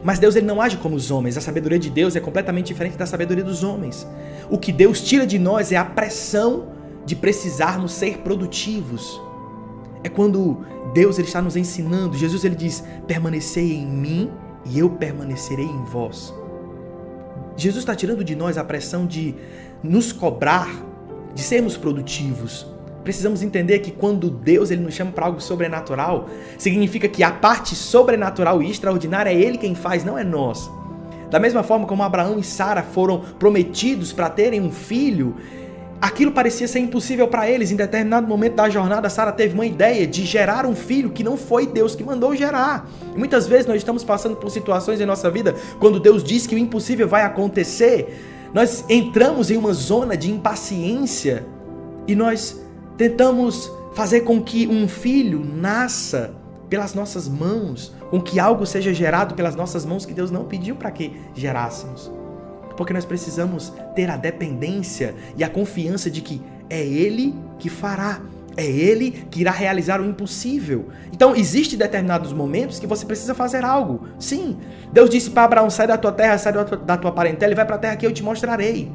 Mas 0.05 0.19
Deus 0.19 0.37
ele 0.37 0.45
não 0.45 0.61
age 0.61 0.77
como 0.77 0.95
os 0.95 1.11
homens. 1.11 1.39
A 1.39 1.41
sabedoria 1.41 1.79
de 1.79 1.89
Deus 1.89 2.15
é 2.15 2.21
completamente 2.21 2.67
diferente 2.67 2.99
da 2.99 3.06
sabedoria 3.06 3.43
dos 3.43 3.65
homens. 3.65 4.06
O 4.51 4.59
que 4.59 4.71
Deus 4.71 5.01
tira 5.01 5.27
de 5.27 5.39
nós 5.39 5.73
é 5.73 5.77
a 5.77 5.85
pressão 5.85 6.69
de 7.06 7.17
precisarmos 7.17 7.93
ser 7.93 8.19
produtivos. 8.19 9.19
É 10.03 10.11
quando 10.11 10.59
Deus 10.93 11.19
ele 11.19 11.27
está 11.27 11.41
nos 11.41 11.56
ensinando. 11.56 12.19
Jesus 12.19 12.45
ele 12.45 12.55
diz: 12.55 12.85
"Permanecei 13.06 13.73
em 13.73 13.87
mim 13.87 14.31
e 14.67 14.79
eu 14.79 14.91
permanecerei 14.91 15.65
em 15.65 15.85
vós". 15.85 16.35
Jesus 17.57 17.79
está 17.79 17.95
tirando 17.95 18.23
de 18.23 18.37
nós 18.37 18.59
a 18.59 18.65
pressão 18.65 19.07
de 19.07 19.35
nos 19.83 20.12
cobrar, 20.12 20.69
de 21.35 21.41
sermos 21.41 21.79
produtivos, 21.79 22.67
precisamos 23.05 23.43
entender 23.43 23.81
que 23.81 23.91
quando 23.91 24.31
Deus 24.31 24.71
ele 24.71 24.83
nos 24.83 24.95
chama 24.95 25.12
para 25.12 25.27
algo 25.27 25.41
sobrenatural, 25.41 26.29
significa 26.59 27.06
que 27.06 27.23
a 27.23 27.31
parte 27.31 27.77
sobrenatural 27.77 28.62
e 28.62 28.71
extraordinária 28.71 29.31
é 29.31 29.35
Ele 29.35 29.59
quem 29.59 29.75
faz, 29.75 30.05
não 30.05 30.19
é 30.19 30.25
nós. 30.25 30.71
Da 31.31 31.39
mesma 31.39 31.62
forma 31.62 31.87
como 31.87 32.03
Abraão 32.03 32.39
e 32.39 32.43
Sara 32.43 32.83
foram 32.83 33.21
prometidos 33.39 34.12
para 34.12 34.31
terem 34.31 34.61
um 34.61 34.71
filho, 34.71 35.37
aquilo 36.01 36.33
parecia 36.33 36.67
ser 36.67 36.79
impossível 36.79 37.29
para 37.29 37.49
eles. 37.49 37.71
Em 37.71 37.77
determinado 37.77 38.27
momento 38.27 38.55
da 38.55 38.69
jornada, 38.71 39.11
Sara 39.11 39.33
teve 39.33 39.53
uma 39.55 39.67
ideia 39.67 40.07
de 40.07 40.25
gerar 40.25 40.65
um 40.65 40.75
filho 40.75 41.11
que 41.11 41.25
não 41.25 41.37
foi 41.37 41.67
Deus 41.67 41.95
que 41.95 42.05
mandou 42.05 42.35
gerar. 42.35 42.89
E 43.15 43.19
muitas 43.19 43.47
vezes 43.47 43.67
nós 43.67 43.76
estamos 43.76 44.05
passando 44.05 44.37
por 44.37 44.50
situações 44.50 45.00
em 45.00 45.07
nossa 45.07 45.31
vida 45.31 45.55
quando 45.78 46.00
Deus 46.00 46.23
diz 46.25 46.47
que 46.47 46.55
o 46.55 46.59
impossível 46.59 47.09
vai 47.09 47.23
acontecer, 47.23 48.50
nós 48.55 48.85
entramos 48.88 49.50
em 49.50 49.57
uma 49.57 49.73
zona 49.73 50.17
de 50.17 50.31
impaciência 50.31 51.45
e 52.07 52.14
nós 52.14 52.63
Tentamos 52.97 53.71
fazer 53.95 54.21
com 54.21 54.43
que 54.43 54.67
um 54.67 54.87
filho 54.87 55.45
nasça 55.45 56.35
pelas 56.69 56.95
nossas 56.95 57.29
mãos, 57.29 57.93
com 58.11 58.21
que 58.21 58.39
algo 58.39 58.65
seja 58.67 58.93
gerado 58.93 59.35
pelas 59.35 59.55
nossas 59.55 59.85
mãos 59.85 60.07
que 60.07 60.15
Deus 60.15 60.31
não 60.31 60.45
pediu 60.45 60.77
para 60.77 60.91
que 60.91 61.21
gerássemos. 61.35 62.11
Porque 62.77 62.93
nós 62.93 63.05
precisamos 63.05 63.73
ter 63.95 64.11
a 64.11 64.17
dependência 64.17 65.15
e 65.37 65.45
a 65.45 65.49
confiança 65.49 66.11
de 66.11 66.21
que 66.21 66.43
é 66.69 66.81
Ele 66.85 67.35
que 67.59 67.69
fará. 67.69 68.21
É 68.57 68.65
Ele 68.65 69.11
que 69.31 69.41
irá 69.41 69.51
realizar 69.51 70.01
o 70.01 70.05
impossível. 70.05 70.89
Então, 71.13 71.35
existem 71.35 71.77
determinados 71.77 72.33
momentos 72.33 72.79
que 72.79 72.87
você 72.87 73.05
precisa 73.05 73.35
fazer 73.35 73.65
algo. 73.65 74.07
Sim, 74.19 74.57
Deus 74.93 75.11
disse 75.11 75.31
para 75.31 75.45
Abraão: 75.45 75.69
sai 75.71 75.89
da 75.89 75.97
tua 75.97 76.13
terra, 76.13 76.39
sai 76.39 76.53
da 76.53 76.97
tua 76.97 77.13
parentela 77.13 77.53
e 77.53 77.57
vai 77.57 77.65
para 77.65 77.77
a 77.77 77.79
terra 77.79 77.97
que 77.97 78.07
eu 78.07 78.13
te 78.13 78.23
mostrarei. 78.23 78.93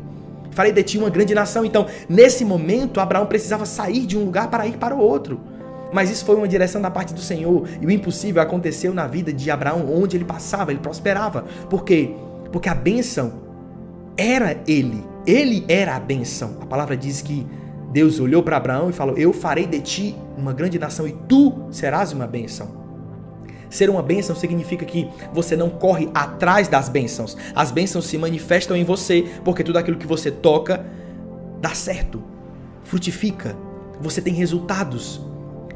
Farei 0.51 0.71
de 0.71 0.83
ti 0.83 0.97
uma 0.97 1.09
grande 1.09 1.33
nação. 1.33 1.63
Então, 1.65 1.85
nesse 2.07 2.43
momento, 2.43 2.99
Abraão 2.99 3.25
precisava 3.25 3.65
sair 3.65 4.05
de 4.05 4.17
um 4.17 4.25
lugar 4.25 4.49
para 4.49 4.67
ir 4.67 4.77
para 4.77 4.95
o 4.95 4.99
outro. 4.99 5.39
Mas 5.91 6.09
isso 6.09 6.23
foi 6.25 6.35
uma 6.35 6.47
direção 6.47 6.81
da 6.81 6.91
parte 6.91 7.13
do 7.13 7.19
Senhor. 7.19 7.67
E 7.81 7.85
o 7.85 7.91
impossível 7.91 8.41
aconteceu 8.41 8.93
na 8.93 9.07
vida 9.07 9.33
de 9.33 9.49
Abraão, 9.49 9.85
onde 9.91 10.17
ele 10.17 10.25
passava, 10.25 10.71
ele 10.71 10.79
prosperava. 10.79 11.45
Por 11.69 11.83
quê? 11.83 12.11
Porque 12.51 12.69
a 12.69 12.75
bênção 12.75 13.33
era 14.15 14.57
ele. 14.67 15.03
Ele 15.25 15.65
era 15.67 15.95
a 15.95 15.99
bênção. 15.99 16.57
A 16.61 16.65
palavra 16.65 16.95
diz 16.95 17.21
que 17.21 17.45
Deus 17.91 18.19
olhou 18.19 18.43
para 18.43 18.57
Abraão 18.57 18.89
e 18.89 18.93
falou: 18.93 19.17
Eu 19.17 19.33
farei 19.33 19.65
de 19.65 19.79
ti 19.79 20.15
uma 20.37 20.53
grande 20.53 20.77
nação 20.77 21.07
e 21.07 21.11
tu 21.27 21.67
serás 21.71 22.11
uma 22.11 22.27
bênção. 22.27 22.78
Ser 23.69 23.89
uma 23.89 24.01
bênção 24.01 24.35
significa 24.35 24.85
que 24.85 25.09
você 25.33 25.55
não 25.55 25.69
corre 25.69 26.09
atrás 26.13 26.67
das 26.67 26.89
bênçãos. 26.89 27.37
As 27.55 27.71
bênçãos 27.71 28.05
se 28.05 28.17
manifestam 28.17 28.75
em 28.75 28.83
você, 28.83 29.25
porque 29.43 29.63
tudo 29.63 29.77
aquilo 29.77 29.97
que 29.97 30.07
você 30.07 30.31
toca 30.31 30.85
dá 31.61 31.73
certo, 31.75 32.23
frutifica, 32.83 33.55
você 34.01 34.21
tem 34.21 34.33
resultados. 34.33 35.21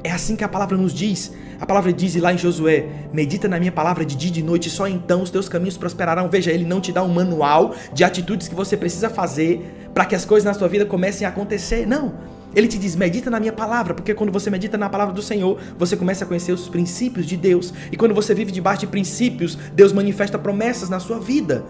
É 0.04 0.12
assim 0.12 0.36
que 0.36 0.44
a 0.44 0.50
palavra 0.50 0.76
nos 0.76 0.94
diz. 0.94 1.32
A 1.60 1.66
palavra 1.66 1.94
diz 1.94 2.16
lá 2.16 2.34
em 2.34 2.38
Josué: 2.38 2.88
Medita 3.14 3.48
na 3.48 3.58
minha 3.58 3.72
palavra 3.72 4.04
de 4.04 4.16
dia 4.16 4.30
e 4.30 4.34
de 4.34 4.44
noite, 4.44 4.70
só 4.70 4.88
então 4.88 5.22
os 5.22 5.30
teus 5.30 5.48
caminhos 5.48 5.78
prosperarão. 5.78 6.30
Veja, 6.30 6.52
ele 6.52 6.66
não 6.66 6.82
te 6.82 6.92
dá 6.92 7.02
um 7.04 7.08
manual 7.08 7.74
de 7.94 8.04
atitudes 8.04 8.48
que 8.48 8.56
você 8.56 8.76
precisa 8.76 9.10
fazer 9.10 9.90
para 9.94 10.06
que 10.06 10.16
as 10.16 10.26
coisas 10.26 10.46
na 10.46 10.54
sua 10.54 10.68
vida 10.68 10.86
comecem 10.86 11.26
a 11.26 11.30
acontecer. 11.30 11.86
Não. 11.88 12.14
Ele 12.56 12.68
te 12.68 12.78
diz: 12.78 12.96
medita 12.96 13.30
na 13.30 13.40
minha 13.40 13.54
palavra, 13.54 13.94
porque 13.94 14.14
quando 14.14 14.32
você 14.32 14.50
medita 14.50 14.78
na 14.78 14.90
palavra 14.90 15.14
do 15.14 15.22
Senhor, 15.22 15.60
você 15.78 15.96
começa 15.96 16.24
a 16.24 16.28
conhecer 16.28 16.52
os 16.52 16.68
princípios 16.68 17.26
de 17.26 17.38
Deus. 17.38 17.74
E 17.92 17.98
quando 17.98 18.14
você 18.14 18.34
vive 18.34 18.52
debaixo 18.52 18.82
de 18.82 18.88
princípios, 18.88 19.56
Deus 19.74 19.92
manifesta 19.92 20.38
promessas 20.38 20.90
na 20.90 21.00
sua 21.00 21.20
vida. 21.20 21.64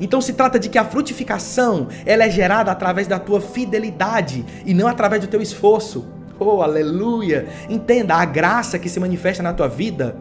Então 0.00 0.20
se 0.20 0.34
trata 0.34 0.58
de 0.58 0.68
que 0.68 0.78
a 0.78 0.84
frutificação 0.84 1.88
ela 2.04 2.24
é 2.24 2.30
gerada 2.30 2.70
através 2.70 3.06
da 3.06 3.18
tua 3.18 3.40
fidelidade 3.40 4.44
e 4.64 4.74
não 4.74 4.86
através 4.86 5.22
do 5.22 5.28
teu 5.28 5.40
esforço. 5.40 6.06
Oh, 6.38 6.60
aleluia! 6.60 7.46
Entenda, 7.68 8.14
a 8.14 8.24
graça 8.24 8.78
que 8.78 8.90
se 8.90 9.00
manifesta 9.00 9.42
na 9.42 9.54
tua 9.54 9.68
vida 9.68 10.16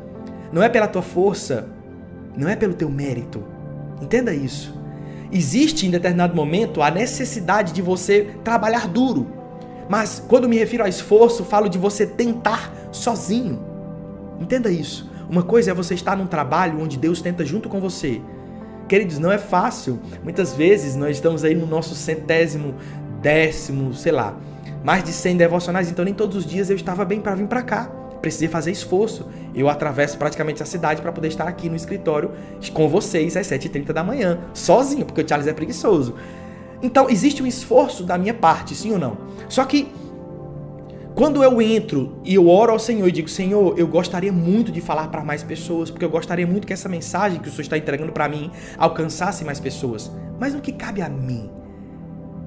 não 0.52 0.64
é 0.64 0.70
pela 0.70 0.88
tua 0.88 1.02
força, 1.02 1.68
não 2.38 2.48
é 2.48 2.56
pelo 2.56 2.74
teu 2.74 2.90
mérito. 2.90 3.44
Entenda 4.02 4.34
isso. 4.34 4.74
Existe 5.32 5.86
em 5.86 5.92
determinado 5.92 6.36
momento 6.36 6.82
a 6.82 6.90
necessidade 6.90 7.74
de 7.74 7.82
você 7.82 8.30
trabalhar 8.44 8.88
duro. 8.88 9.28
Mas 9.90 10.24
quando 10.28 10.50
me 10.50 10.58
refiro 10.58 10.84
a 10.84 10.90
esforço, 10.90 11.44
falo 11.44 11.70
de 11.70 11.78
você 11.78 12.06
tentar 12.06 12.74
sozinho. 12.92 13.60
Entenda 14.40 14.70
isso. 14.70 15.10
Uma 15.30 15.44
coisa 15.44 15.72
é 15.72 15.74
você 15.74 15.94
estar 15.94 16.16
num 16.16 16.28
trabalho 16.28 16.80
onde 16.80 16.98
Deus 16.98 17.22
tenta 17.22 17.46
junto 17.46 17.70
com 17.70 17.80
você. 17.80 18.22
Queridos, 18.88 19.18
não 19.18 19.32
é 19.32 19.38
fácil. 19.38 20.00
Muitas 20.24 20.54
vezes 20.54 20.96
nós 20.96 21.18
estamos 21.18 21.44
aí 21.44 21.56
no 21.56 21.66
nosso 21.66 21.96
centésimo, 21.96 22.76
décimo, 23.22 23.94
sei 23.94 24.12
lá, 24.12 24.38
mais 24.84 25.04
de 25.04 25.12
100 25.12 25.38
devocionais, 25.38 25.90
então 25.90 26.06
nem 26.06 26.14
todos 26.14 26.38
os 26.38 26.46
dias 26.46 26.70
eu 26.70 26.76
estava 26.76 27.04
bem 27.04 27.20
para 27.20 27.34
vir 27.34 27.48
para 27.48 27.64
cá. 27.64 27.90
Precisei 28.22 28.48
fazer 28.48 28.72
esforço. 28.72 29.28
Eu 29.54 29.70
atravesso 29.70 30.18
praticamente 30.18 30.62
a 30.62 30.66
cidade 30.66 31.02
para 31.02 31.12
poder 31.12 31.28
estar 31.30 31.48
aqui 31.48 31.70
no 31.70 31.76
escritório 31.76 32.32
com 32.74 32.88
vocês 32.88 33.36
às 33.36 33.48
7h30 33.48 33.92
da 33.92 34.04
manhã, 34.04 34.40
sozinho, 34.54 35.06
porque 35.06 35.22
o 35.22 35.28
Charles 35.28 35.48
é 35.48 35.54
preguiçoso. 35.54 36.16
Então, 36.86 37.10
existe 37.10 37.42
um 37.42 37.48
esforço 37.48 38.04
da 38.04 38.16
minha 38.16 38.34
parte, 38.34 38.76
sim 38.76 38.92
ou 38.92 39.00
não? 39.00 39.18
Só 39.50 39.66
que 39.66 39.92
quando 41.16 41.42
eu 41.42 41.60
entro 41.60 42.20
e 42.24 42.36
eu 42.36 42.48
oro 42.48 42.72
ao 42.72 42.78
Senhor 42.78 43.08
e 43.08 43.12
digo, 43.12 43.28
Senhor, 43.28 43.74
eu 43.76 43.88
gostaria 43.88 44.32
muito 44.32 44.72
de 44.72 44.82
falar 44.82 45.08
para 45.08 45.24
mais 45.24 45.42
pessoas, 45.42 45.90
porque 45.90 46.06
eu 46.06 46.10
gostaria 46.12 46.46
muito 46.46 46.68
que 46.68 46.74
essa 46.74 46.88
mensagem 46.88 47.40
que 47.40 47.48
o 47.48 47.52
Senhor 47.52 47.64
está 47.64 47.76
entregando 47.76 48.12
para 48.12 48.30
mim 48.30 48.52
alcançasse 48.78 49.44
mais 49.44 49.60
pessoas. 49.60 50.12
Mas 50.40 50.54
no 50.54 50.62
que 50.62 50.72
cabe 50.72 51.02
a 51.02 51.10
mim? 51.10 51.50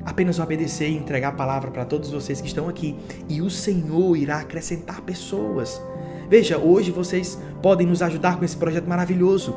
Apenas 0.04 0.38
obedecer 0.38 0.88
e 0.88 0.96
entregar 0.96 1.30
a 1.30 1.32
palavra 1.32 1.72
para 1.72 1.84
todos 1.84 2.08
vocês 2.12 2.40
que 2.40 2.46
estão 2.46 2.68
aqui. 2.68 2.94
E 3.28 3.42
o 3.42 3.50
Senhor 3.50 4.16
irá 4.16 4.38
acrescentar 4.38 5.00
pessoas. 5.00 5.82
Veja, 6.30 6.58
hoje 6.58 6.92
vocês 6.92 7.36
podem 7.60 7.88
nos 7.88 8.02
ajudar 8.02 8.38
com 8.38 8.44
esse 8.44 8.56
projeto 8.56 8.86
maravilhoso. 8.86 9.52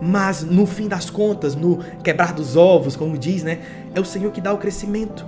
Mas 0.00 0.42
no 0.42 0.66
fim 0.66 0.88
das 0.88 1.10
contas, 1.10 1.54
no 1.54 1.78
quebrar 2.02 2.32
dos 2.32 2.56
ovos, 2.56 2.96
como 2.96 3.18
diz, 3.18 3.42
né? 3.42 3.60
É 3.94 4.00
o 4.00 4.04
Senhor 4.04 4.32
que 4.32 4.40
dá 4.40 4.52
o 4.52 4.58
crescimento. 4.58 5.26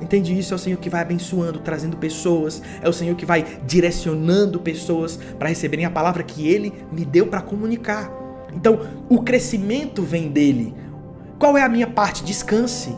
Entende 0.00 0.38
isso? 0.38 0.52
É 0.52 0.56
o 0.56 0.58
Senhor 0.58 0.78
que 0.78 0.90
vai 0.90 1.02
abençoando, 1.02 1.58
trazendo 1.58 1.96
pessoas. 1.96 2.62
É 2.82 2.88
o 2.88 2.92
Senhor 2.92 3.14
que 3.16 3.26
vai 3.26 3.44
direcionando 3.66 4.60
pessoas 4.60 5.18
para 5.38 5.48
receberem 5.48 5.84
a 5.84 5.90
palavra 5.90 6.22
que 6.22 6.48
Ele 6.48 6.72
me 6.92 7.04
deu 7.04 7.26
para 7.26 7.40
comunicar. 7.40 8.10
Então, 8.54 8.80
o 9.08 9.22
crescimento 9.22 10.02
vem 10.02 10.28
dele. 10.28 10.74
Qual 11.38 11.56
é 11.56 11.62
a 11.62 11.68
minha 11.68 11.86
parte? 11.86 12.24
Descanse. 12.24 12.96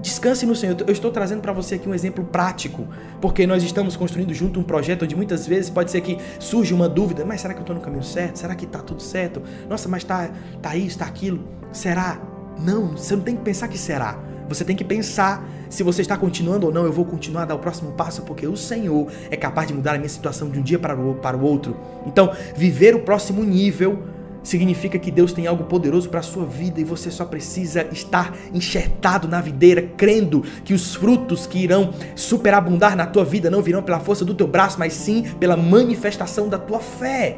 Descanse 0.00 0.46
no 0.46 0.54
Senhor. 0.54 0.76
Eu 0.86 0.92
estou 0.92 1.10
trazendo 1.10 1.40
para 1.40 1.52
você 1.52 1.74
aqui 1.74 1.88
um 1.88 1.94
exemplo 1.94 2.24
prático, 2.24 2.86
porque 3.20 3.46
nós 3.46 3.62
estamos 3.62 3.96
construindo 3.96 4.32
junto 4.32 4.60
um 4.60 4.62
projeto 4.62 5.02
onde 5.02 5.16
muitas 5.16 5.46
vezes 5.46 5.70
pode 5.70 5.90
ser 5.90 6.00
que 6.00 6.18
surge 6.38 6.72
uma 6.72 6.88
dúvida, 6.88 7.24
mas 7.24 7.40
será 7.40 7.52
que 7.52 7.58
eu 7.58 7.62
estou 7.62 7.74
no 7.74 7.82
caminho 7.82 8.04
certo? 8.04 8.38
Será 8.38 8.54
que 8.54 8.64
está 8.64 8.78
tudo 8.78 9.02
certo? 9.02 9.42
Nossa, 9.68 9.88
mas 9.88 10.04
tá, 10.04 10.30
tá 10.62 10.76
isso, 10.76 10.88
está 10.88 11.04
aquilo. 11.04 11.40
Será? 11.72 12.20
Não, 12.60 12.96
você 12.96 13.16
não 13.16 13.22
tem 13.22 13.36
que 13.36 13.42
pensar 13.42 13.66
que 13.66 13.78
será. 13.78 14.18
Você 14.48 14.64
tem 14.64 14.74
que 14.74 14.84
pensar 14.84 15.46
se 15.68 15.82
você 15.82 16.00
está 16.00 16.16
continuando 16.16 16.66
ou 16.66 16.72
não. 16.72 16.84
Eu 16.84 16.92
vou 16.92 17.04
continuar 17.04 17.42
a 17.42 17.46
dar 17.46 17.54
o 17.56 17.58
próximo 17.58 17.92
passo, 17.92 18.22
porque 18.22 18.46
o 18.46 18.56
Senhor 18.56 19.10
é 19.30 19.36
capaz 19.36 19.68
de 19.68 19.74
mudar 19.74 19.94
a 19.94 19.98
minha 19.98 20.08
situação 20.08 20.48
de 20.48 20.58
um 20.58 20.62
dia 20.62 20.78
para 20.78 20.98
o, 20.98 21.16
para 21.16 21.36
o 21.36 21.42
outro. 21.42 21.76
Então, 22.06 22.32
viver 22.56 22.94
o 22.94 23.00
próximo 23.00 23.44
nível 23.44 24.02
significa 24.42 24.98
que 24.98 25.10
Deus 25.10 25.32
tem 25.32 25.46
algo 25.46 25.64
poderoso 25.64 26.08
para 26.08 26.20
a 26.20 26.22
sua 26.22 26.44
vida 26.44 26.80
e 26.80 26.84
você 26.84 27.10
só 27.10 27.24
precisa 27.24 27.86
estar 27.92 28.34
enxertado 28.52 29.28
na 29.28 29.40
videira, 29.40 29.82
crendo 29.96 30.42
que 30.64 30.74
os 30.74 30.94
frutos 30.94 31.46
que 31.46 31.58
irão 31.58 31.90
superabundar 32.14 32.96
na 32.96 33.06
tua 33.06 33.24
vida 33.24 33.50
não 33.50 33.62
virão 33.62 33.82
pela 33.82 34.00
força 34.00 34.24
do 34.24 34.34
teu 34.34 34.46
braço, 34.46 34.78
mas 34.78 34.92
sim 34.92 35.22
pela 35.38 35.56
manifestação 35.56 36.48
da 36.48 36.58
tua 36.58 36.80
fé. 36.80 37.36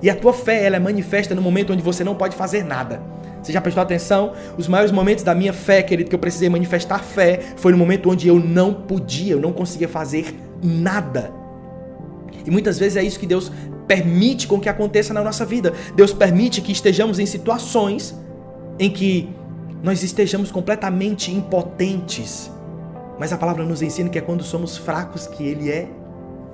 E 0.00 0.08
a 0.08 0.14
tua 0.14 0.32
fé, 0.32 0.64
ela 0.64 0.76
é 0.76 0.78
manifesta 0.78 1.34
no 1.34 1.42
momento 1.42 1.72
onde 1.72 1.82
você 1.82 2.04
não 2.04 2.14
pode 2.14 2.36
fazer 2.36 2.64
nada. 2.64 3.02
Você 3.42 3.52
já 3.52 3.60
prestou 3.60 3.82
atenção? 3.82 4.32
Os 4.56 4.68
maiores 4.68 4.92
momentos 4.92 5.24
da 5.24 5.34
minha 5.34 5.52
fé, 5.52 5.82
querido, 5.82 6.08
que 6.08 6.14
eu 6.14 6.18
precisei 6.18 6.48
manifestar 6.48 6.98
fé, 6.98 7.40
foi 7.56 7.72
no 7.72 7.78
momento 7.78 8.10
onde 8.10 8.28
eu 8.28 8.38
não 8.38 8.72
podia, 8.74 9.32
eu 9.32 9.40
não 9.40 9.52
conseguia 9.52 9.88
fazer 9.88 10.34
nada. 10.62 11.32
E 12.48 12.50
muitas 12.50 12.78
vezes 12.78 12.96
é 12.96 13.02
isso 13.04 13.20
que 13.20 13.26
Deus 13.26 13.52
permite 13.86 14.48
com 14.48 14.58
que 14.58 14.70
aconteça 14.70 15.12
na 15.12 15.22
nossa 15.22 15.44
vida. 15.44 15.74
Deus 15.94 16.14
permite 16.14 16.62
que 16.62 16.72
estejamos 16.72 17.18
em 17.18 17.26
situações 17.26 18.18
em 18.78 18.90
que 18.90 19.28
nós 19.82 20.02
estejamos 20.02 20.50
completamente 20.50 21.30
impotentes. 21.30 22.50
Mas 23.18 23.34
a 23.34 23.36
palavra 23.36 23.64
nos 23.64 23.82
ensina 23.82 24.08
que 24.08 24.16
é 24.16 24.22
quando 24.22 24.42
somos 24.42 24.78
fracos 24.78 25.26
que 25.26 25.44
Ele 25.44 25.70
é 25.70 25.90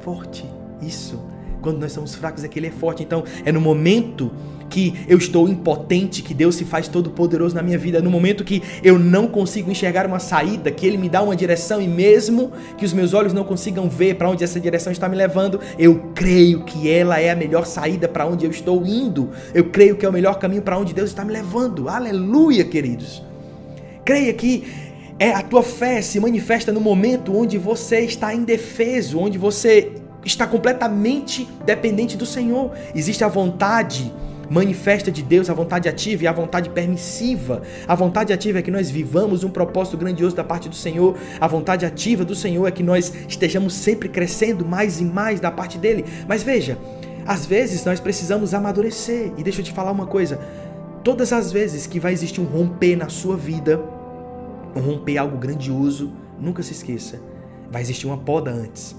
forte. 0.00 0.44
Isso. 0.82 1.22
Quando 1.62 1.78
nós 1.78 1.92
somos 1.92 2.12
fracos 2.16 2.42
é 2.42 2.48
que 2.48 2.58
Ele 2.58 2.66
é 2.66 2.72
forte. 2.72 3.04
Então, 3.04 3.22
é 3.44 3.52
no 3.52 3.60
momento 3.60 4.32
que 4.68 4.94
eu 5.08 5.18
estou 5.18 5.48
impotente, 5.48 6.22
que 6.22 6.34
Deus 6.34 6.54
se 6.54 6.64
faz 6.64 6.88
todo 6.88 7.10
poderoso 7.10 7.54
na 7.54 7.62
minha 7.62 7.78
vida, 7.78 8.00
no 8.00 8.10
momento 8.10 8.44
que 8.44 8.62
eu 8.82 8.98
não 8.98 9.26
consigo 9.26 9.70
enxergar 9.70 10.06
uma 10.06 10.18
saída, 10.18 10.70
que 10.70 10.86
Ele 10.86 10.96
me 10.96 11.08
dá 11.08 11.22
uma 11.22 11.36
direção 11.36 11.80
e 11.80 11.88
mesmo 11.88 12.52
que 12.76 12.84
os 12.84 12.92
meus 12.92 13.14
olhos 13.14 13.32
não 13.32 13.44
consigam 13.44 13.88
ver 13.88 14.14
para 14.16 14.28
onde 14.28 14.44
essa 14.44 14.60
direção 14.60 14.92
está 14.92 15.08
me 15.08 15.16
levando, 15.16 15.60
eu 15.78 16.10
creio 16.14 16.64
que 16.64 16.90
ela 16.90 17.20
é 17.20 17.30
a 17.30 17.36
melhor 17.36 17.66
saída 17.66 18.08
para 18.08 18.26
onde 18.26 18.44
eu 18.44 18.50
estou 18.50 18.84
indo. 18.86 19.30
Eu 19.52 19.64
creio 19.70 19.96
que 19.96 20.04
é 20.04 20.08
o 20.08 20.12
melhor 20.12 20.38
caminho 20.38 20.62
para 20.62 20.78
onde 20.78 20.94
Deus 20.94 21.10
está 21.10 21.24
me 21.24 21.32
levando. 21.32 21.88
Aleluia, 21.88 22.64
queridos. 22.64 23.22
Creia 24.04 24.32
que 24.32 24.64
é 25.18 25.30
a 25.30 25.42
tua 25.42 25.62
fé 25.62 26.02
se 26.02 26.18
manifesta 26.18 26.72
no 26.72 26.80
momento 26.80 27.36
onde 27.36 27.56
você 27.56 28.00
está 28.00 28.34
indefeso, 28.34 29.18
onde 29.18 29.38
você 29.38 29.92
está 30.24 30.46
completamente 30.46 31.48
dependente 31.64 32.16
do 32.16 32.26
Senhor. 32.26 32.72
Existe 32.94 33.22
a 33.22 33.28
vontade 33.28 34.12
manifesta 34.48 35.10
de 35.10 35.22
Deus, 35.22 35.48
a 35.48 35.54
vontade 35.54 35.88
ativa 35.88 36.24
e 36.24 36.26
a 36.26 36.32
vontade 36.32 36.70
permissiva. 36.70 37.62
A 37.86 37.94
vontade 37.94 38.32
ativa 38.32 38.58
é 38.58 38.62
que 38.62 38.70
nós 38.70 38.90
vivamos 38.90 39.44
um 39.44 39.50
propósito 39.50 39.96
grandioso 39.96 40.36
da 40.36 40.44
parte 40.44 40.68
do 40.68 40.74
Senhor. 40.74 41.16
A 41.40 41.46
vontade 41.46 41.84
ativa 41.84 42.24
do 42.24 42.34
Senhor 42.34 42.66
é 42.66 42.70
que 42.70 42.82
nós 42.82 43.12
estejamos 43.28 43.74
sempre 43.74 44.08
crescendo 44.08 44.64
mais 44.64 45.00
e 45.00 45.04
mais 45.04 45.40
da 45.40 45.50
parte 45.50 45.78
dele. 45.78 46.04
Mas 46.28 46.42
veja, 46.42 46.78
às 47.26 47.46
vezes 47.46 47.84
nós 47.84 48.00
precisamos 48.00 48.54
amadurecer. 48.54 49.32
E 49.36 49.42
deixa 49.42 49.60
eu 49.60 49.64
te 49.64 49.72
falar 49.72 49.92
uma 49.92 50.06
coisa: 50.06 50.38
todas 51.02 51.32
as 51.32 51.50
vezes 51.50 51.86
que 51.86 52.00
vai 52.00 52.12
existir 52.12 52.40
um 52.40 52.44
romper 52.44 52.96
na 52.96 53.08
sua 53.08 53.36
vida, 53.36 53.80
um 54.74 54.80
romper 54.80 55.18
algo 55.18 55.36
grandioso, 55.36 56.12
nunca 56.40 56.62
se 56.62 56.72
esqueça, 56.72 57.20
vai 57.70 57.82
existir 57.82 58.06
uma 58.06 58.18
poda 58.18 58.50
antes. 58.50 58.94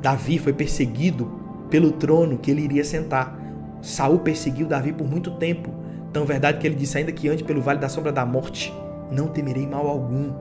Davi 0.00 0.38
foi 0.38 0.52
perseguido 0.52 1.30
pelo 1.70 1.92
trono 1.92 2.36
que 2.36 2.50
ele 2.50 2.62
iria 2.62 2.84
sentar. 2.84 3.40
Saul 3.82 4.20
perseguiu 4.20 4.66
Davi 4.66 4.92
por 4.92 5.06
muito 5.06 5.32
tempo. 5.32 5.70
Tão 6.12 6.24
verdade 6.24 6.58
que 6.58 6.66
ele 6.66 6.76
disse 6.76 6.96
ainda 6.96 7.10
que 7.10 7.28
ande 7.28 7.42
pelo 7.42 7.60
vale 7.60 7.80
da 7.80 7.88
sombra 7.88 8.12
da 8.12 8.24
morte, 8.24 8.72
não 9.10 9.28
temerei 9.28 9.66
mal 9.66 9.88
algum. 9.88 10.32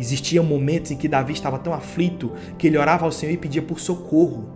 Existiam 0.00 0.44
momentos 0.44 0.90
em 0.90 0.96
que 0.96 1.08
Davi 1.08 1.32
estava 1.32 1.58
tão 1.58 1.74
aflito 1.74 2.32
que 2.56 2.66
ele 2.66 2.78
orava 2.78 3.04
ao 3.04 3.12
Senhor 3.12 3.32
e 3.32 3.36
pedia 3.36 3.60
por 3.60 3.78
socorro. 3.78 4.48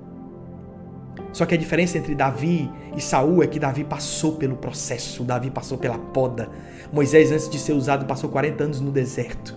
Só 1.33 1.45
que 1.45 1.55
a 1.55 1.59
diferença 1.59 1.99
entre 1.99 2.15
Davi 2.15 2.71
e 2.97 3.01
Saul 3.01 3.43
é 3.43 3.47
que 3.47 3.59
Davi 3.59 3.85
passou 3.85 4.33
pelo 4.33 4.57
processo, 4.57 5.25
Davi 5.25 5.51
passou 5.51 5.79
pela 5.79 5.99
poda. 5.99 6.49
Moisés, 6.93 7.33
antes 7.33 7.49
de 7.49 7.59
ser 7.59 7.73
usado, 7.73 8.07
passou 8.07 8.31
40 8.31 8.65
anos 8.65 8.81
no 8.81 8.91
deserto. 8.91 9.57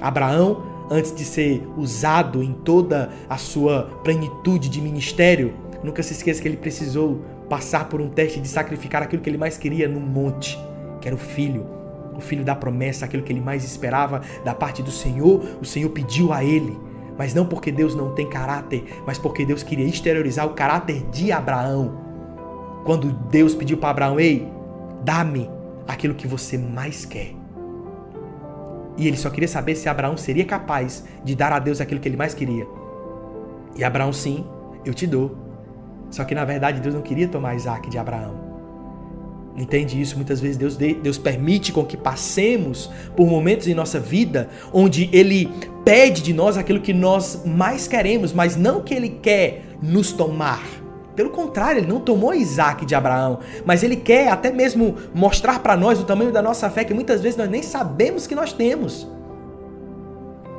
Abraão, 0.00 0.62
antes 0.90 1.14
de 1.14 1.24
ser 1.24 1.66
usado 1.76 2.42
em 2.42 2.52
toda 2.52 3.10
a 3.28 3.36
sua 3.36 3.84
plenitude 4.04 4.68
de 4.68 4.80
ministério, 4.80 5.54
Nunca 5.82 6.02
se 6.02 6.12
esqueça 6.12 6.42
que 6.42 6.48
ele 6.48 6.56
precisou 6.56 7.22
passar 7.48 7.88
por 7.88 8.00
um 8.00 8.08
teste 8.08 8.40
de 8.40 8.48
sacrificar 8.48 9.02
aquilo 9.02 9.22
que 9.22 9.30
ele 9.30 9.38
mais 9.38 9.56
queria 9.56 9.88
no 9.88 10.00
monte, 10.00 10.58
que 11.00 11.08
era 11.08 11.14
o 11.14 11.18
filho, 11.18 11.66
o 12.14 12.20
filho 12.20 12.44
da 12.44 12.54
promessa, 12.54 13.04
aquilo 13.04 13.22
que 13.22 13.32
ele 13.32 13.40
mais 13.40 13.64
esperava 13.64 14.20
da 14.44 14.54
parte 14.54 14.82
do 14.82 14.90
Senhor. 14.90 15.42
O 15.60 15.64
Senhor 15.64 15.88
pediu 15.90 16.32
a 16.32 16.44
ele, 16.44 16.78
mas 17.16 17.34
não 17.34 17.46
porque 17.46 17.72
Deus 17.72 17.94
não 17.94 18.14
tem 18.14 18.28
caráter, 18.28 18.84
mas 19.06 19.18
porque 19.18 19.44
Deus 19.44 19.62
queria 19.62 19.86
exteriorizar 19.86 20.46
o 20.46 20.54
caráter 20.54 21.02
de 21.10 21.32
Abraão. 21.32 21.98
Quando 22.84 23.12
Deus 23.30 23.54
pediu 23.54 23.78
para 23.78 23.90
Abraão: 23.90 24.20
Ei, 24.20 24.46
dá-me 25.02 25.50
aquilo 25.88 26.14
que 26.14 26.28
você 26.28 26.58
mais 26.58 27.04
quer. 27.04 27.32
E 28.96 29.08
ele 29.08 29.16
só 29.16 29.30
queria 29.30 29.48
saber 29.48 29.76
se 29.76 29.88
Abraão 29.88 30.16
seria 30.16 30.44
capaz 30.44 31.04
de 31.24 31.34
dar 31.34 31.52
a 31.52 31.58
Deus 31.58 31.80
aquilo 31.80 32.00
que 32.00 32.08
ele 32.08 32.16
mais 32.16 32.34
queria. 32.34 32.66
E 33.76 33.82
Abraão, 33.82 34.12
sim, 34.12 34.44
eu 34.84 34.92
te 34.92 35.06
dou 35.06 35.49
só 36.10 36.24
que 36.24 36.34
na 36.34 36.44
verdade 36.44 36.80
Deus 36.80 36.94
não 36.94 37.02
queria 37.02 37.28
tomar 37.28 37.54
Isaac 37.54 37.88
de 37.88 37.98
Abraão. 37.98 38.50
Entende 39.56 40.00
isso? 40.00 40.16
Muitas 40.16 40.40
vezes 40.40 40.56
Deus, 40.56 40.76
Deus 40.76 41.18
permite 41.18 41.72
com 41.72 41.84
que 41.84 41.96
passemos 41.96 42.90
por 43.16 43.26
momentos 43.26 43.66
em 43.66 43.74
nossa 43.74 43.98
vida 43.98 44.48
onde 44.72 45.10
Ele 45.12 45.50
pede 45.84 46.22
de 46.22 46.32
nós 46.32 46.56
aquilo 46.56 46.80
que 46.80 46.92
nós 46.92 47.42
mais 47.44 47.86
queremos, 47.86 48.32
mas 48.32 48.56
não 48.56 48.80
que 48.80 48.94
Ele 48.94 49.08
quer 49.08 49.64
nos 49.82 50.12
tomar. 50.12 50.62
Pelo 51.16 51.30
contrário, 51.30 51.80
Ele 51.80 51.88
não 51.88 52.00
tomou 52.00 52.32
Isaac 52.32 52.86
de 52.86 52.94
Abraão, 52.94 53.40
mas 53.64 53.82
Ele 53.82 53.96
quer 53.96 54.28
até 54.28 54.50
mesmo 54.50 54.96
mostrar 55.12 55.58
para 55.58 55.76
nós 55.76 56.00
o 56.00 56.04
tamanho 56.04 56.32
da 56.32 56.40
nossa 56.40 56.70
fé 56.70 56.84
que 56.84 56.94
muitas 56.94 57.20
vezes 57.20 57.36
nós 57.36 57.50
nem 57.50 57.62
sabemos 57.62 58.26
que 58.26 58.34
nós 58.34 58.52
temos. 58.52 59.06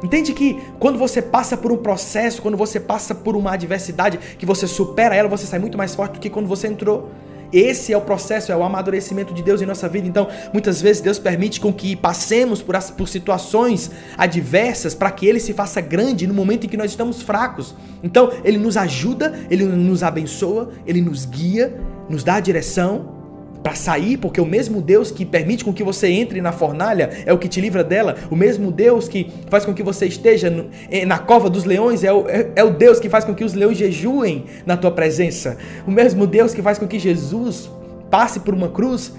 Entende 0.03 0.33
que 0.33 0.59
quando 0.79 0.97
você 0.97 1.21
passa 1.21 1.55
por 1.55 1.71
um 1.71 1.77
processo, 1.77 2.41
quando 2.41 2.57
você 2.57 2.79
passa 2.79 3.13
por 3.13 3.35
uma 3.35 3.53
adversidade, 3.53 4.17
que 4.37 4.45
você 4.45 4.67
supera 4.67 5.15
ela, 5.15 5.29
você 5.29 5.45
sai 5.45 5.59
muito 5.59 5.77
mais 5.77 5.93
forte 5.93 6.13
do 6.13 6.19
que 6.19 6.29
quando 6.29 6.47
você 6.47 6.67
entrou. 6.67 7.11
Esse 7.53 7.91
é 7.91 7.97
o 7.97 8.01
processo, 8.01 8.51
é 8.51 8.55
o 8.55 8.63
amadurecimento 8.63 9.33
de 9.33 9.43
Deus 9.43 9.61
em 9.61 9.65
nossa 9.65 9.87
vida. 9.89 10.07
Então, 10.07 10.27
muitas 10.53 10.81
vezes 10.81 11.01
Deus 11.01 11.19
permite 11.19 11.59
com 11.59 11.73
que 11.73 11.95
passemos 11.95 12.61
por, 12.61 12.75
as, 12.75 12.89
por 12.89 13.09
situações 13.09 13.91
adversas 14.17 14.95
para 14.95 15.11
que 15.11 15.25
Ele 15.25 15.39
se 15.39 15.53
faça 15.53 15.81
grande 15.81 16.25
no 16.25 16.33
momento 16.33 16.65
em 16.65 16.69
que 16.69 16.77
nós 16.77 16.91
estamos 16.91 17.21
fracos. 17.21 17.75
Então, 18.01 18.31
Ele 18.43 18.57
nos 18.57 18.77
ajuda, 18.77 19.37
Ele 19.49 19.65
nos 19.65 20.01
abençoa, 20.01 20.71
Ele 20.87 21.01
nos 21.01 21.25
guia, 21.25 21.77
nos 22.09 22.23
dá 22.23 22.35
a 22.35 22.39
direção 22.39 23.20
para 23.61 23.75
sair, 23.75 24.17
porque 24.17 24.41
o 24.41 24.45
mesmo 24.45 24.81
Deus 24.81 25.11
que 25.11 25.25
permite 25.25 25.63
com 25.63 25.73
que 25.73 25.83
você 25.83 26.07
entre 26.07 26.41
na 26.41 26.51
fornalha 26.51 27.09
é 27.25 27.31
o 27.31 27.37
que 27.37 27.47
te 27.47 27.61
livra 27.61 27.83
dela. 27.83 28.15
O 28.29 28.35
mesmo 28.35 28.71
Deus 28.71 29.07
que 29.07 29.31
faz 29.49 29.65
com 29.65 29.73
que 29.73 29.83
você 29.83 30.07
esteja 30.07 30.49
no, 30.49 30.69
na 31.05 31.19
cova 31.19 31.49
dos 31.49 31.63
leões 31.63 32.03
é 32.03 32.11
o, 32.11 32.27
é, 32.27 32.51
é 32.55 32.63
o 32.63 32.71
Deus 32.71 32.99
que 32.99 33.09
faz 33.09 33.23
com 33.23 33.35
que 33.35 33.43
os 33.43 33.53
leões 33.53 33.77
jejuem 33.77 34.45
na 34.65 34.75
tua 34.75 34.91
presença. 34.91 35.57
O 35.85 35.91
mesmo 35.91 36.25
Deus 36.25 36.53
que 36.53 36.61
faz 36.61 36.77
com 36.77 36.87
que 36.87 36.97
Jesus 36.97 37.69
passe 38.09 38.39
por 38.39 38.53
uma 38.53 38.69
cruz 38.69 39.13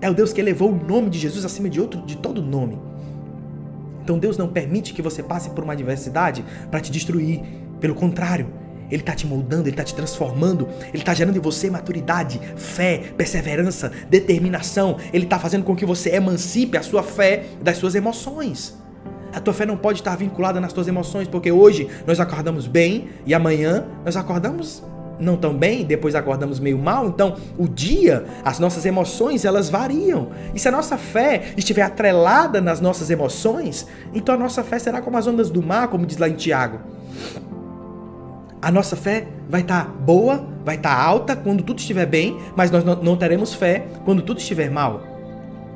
é 0.00 0.10
o 0.10 0.14
Deus 0.14 0.32
que 0.32 0.40
elevou 0.40 0.70
o 0.70 0.84
nome 0.84 1.08
de 1.08 1.18
Jesus 1.18 1.44
acima 1.44 1.68
de 1.68 1.80
outro 1.80 2.02
de 2.02 2.16
todo 2.16 2.42
nome. 2.42 2.78
Então 4.02 4.18
Deus 4.18 4.38
não 4.38 4.46
permite 4.46 4.92
que 4.92 5.02
você 5.02 5.22
passe 5.22 5.50
por 5.50 5.64
uma 5.64 5.72
adversidade 5.72 6.44
para 6.70 6.80
te 6.80 6.92
destruir. 6.92 7.40
Pelo 7.80 7.94
contrário, 7.94 8.46
ele 8.90 9.02
está 9.02 9.14
te 9.14 9.26
moldando, 9.26 9.64
ele 9.64 9.70
está 9.70 9.84
te 9.84 9.94
transformando, 9.94 10.68
ele 10.88 10.98
está 10.98 11.14
gerando 11.14 11.36
em 11.36 11.40
você 11.40 11.70
maturidade, 11.70 12.40
fé, 12.56 13.12
perseverança, 13.16 13.90
determinação. 14.08 14.96
Ele 15.12 15.24
está 15.24 15.38
fazendo 15.38 15.64
com 15.64 15.74
que 15.74 15.84
você 15.84 16.14
emancipe 16.14 16.76
a 16.76 16.82
sua 16.82 17.02
fé 17.02 17.44
das 17.62 17.76
suas 17.76 17.94
emoções. 17.94 18.76
A 19.32 19.40
tua 19.40 19.52
fé 19.52 19.66
não 19.66 19.76
pode 19.76 20.00
estar 20.00 20.16
vinculada 20.16 20.60
nas 20.60 20.72
tuas 20.72 20.88
emoções, 20.88 21.28
porque 21.28 21.52
hoje 21.52 21.88
nós 22.06 22.18
acordamos 22.20 22.66
bem 22.66 23.08
e 23.26 23.34
amanhã 23.34 23.84
nós 24.04 24.16
acordamos 24.16 24.82
não 25.18 25.36
tão 25.36 25.56
bem, 25.56 25.84
depois 25.84 26.14
acordamos 26.14 26.60
meio 26.60 26.78
mal. 26.78 27.08
Então, 27.08 27.36
o 27.58 27.66
dia, 27.66 28.24
as 28.44 28.58
nossas 28.58 28.84
emoções, 28.84 29.44
elas 29.44 29.68
variam. 29.68 30.30
E 30.54 30.58
se 30.58 30.68
a 30.68 30.72
nossa 30.72 30.96
fé 30.96 31.52
estiver 31.56 31.82
atrelada 31.82 32.60
nas 32.60 32.80
nossas 32.80 33.10
emoções, 33.10 33.86
então 34.14 34.34
a 34.34 34.38
nossa 34.38 34.62
fé 34.62 34.78
será 34.78 35.00
como 35.00 35.16
as 35.16 35.26
ondas 35.26 35.50
do 35.50 35.62
mar, 35.62 35.88
como 35.88 36.06
diz 36.06 36.18
lá 36.18 36.28
em 36.28 36.34
Tiago 36.34 36.80
a 38.60 38.70
nossa 38.70 38.96
fé 38.96 39.28
vai 39.48 39.60
estar 39.60 39.84
tá 39.84 39.90
boa, 39.90 40.46
vai 40.64 40.76
estar 40.76 40.96
tá 40.96 41.02
alta 41.02 41.36
quando 41.36 41.62
tudo 41.62 41.78
estiver 41.78 42.06
bem, 42.06 42.38
mas 42.56 42.70
nós 42.70 42.84
não 42.84 43.16
teremos 43.16 43.54
fé 43.54 43.86
quando 44.04 44.22
tudo 44.22 44.38
estiver 44.38 44.70
mal. 44.70 45.02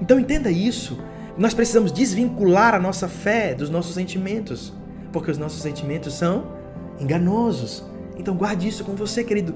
Então 0.01 0.19
entenda 0.19 0.51
isso. 0.51 0.99
Nós 1.37 1.55
precisamos 1.55 1.93
desvincular 1.93 2.75
a 2.75 2.79
nossa 2.79 3.09
fé 3.09 3.55
dos 3.55 3.71
nossos 3.71 3.95
sentimentos, 3.95 4.73
porque 5.13 5.31
os 5.31 5.39
nossos 5.39 5.63
sentimentos 5.63 6.15
são 6.15 6.53
enganosos. 6.99 7.85
Então 8.19 8.35
guarde 8.35 8.69
isso 8.69 8.85
com 8.85 8.95
você, 8.95 9.25
querido. 9.25 9.55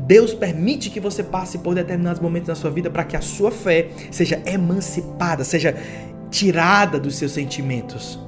Deus 0.00 0.34
permite 0.34 0.90
que 0.90 0.98
você 0.98 1.22
passe 1.22 1.58
por 1.58 1.74
determinados 1.74 2.20
momentos 2.20 2.48
na 2.48 2.54
sua 2.54 2.70
vida 2.70 2.90
para 2.90 3.04
que 3.04 3.16
a 3.16 3.20
sua 3.20 3.50
fé 3.50 3.90
seja 4.10 4.42
emancipada, 4.44 5.44
seja 5.44 5.74
tirada 6.30 6.98
dos 6.98 7.16
seus 7.16 7.32
sentimentos. 7.32 8.18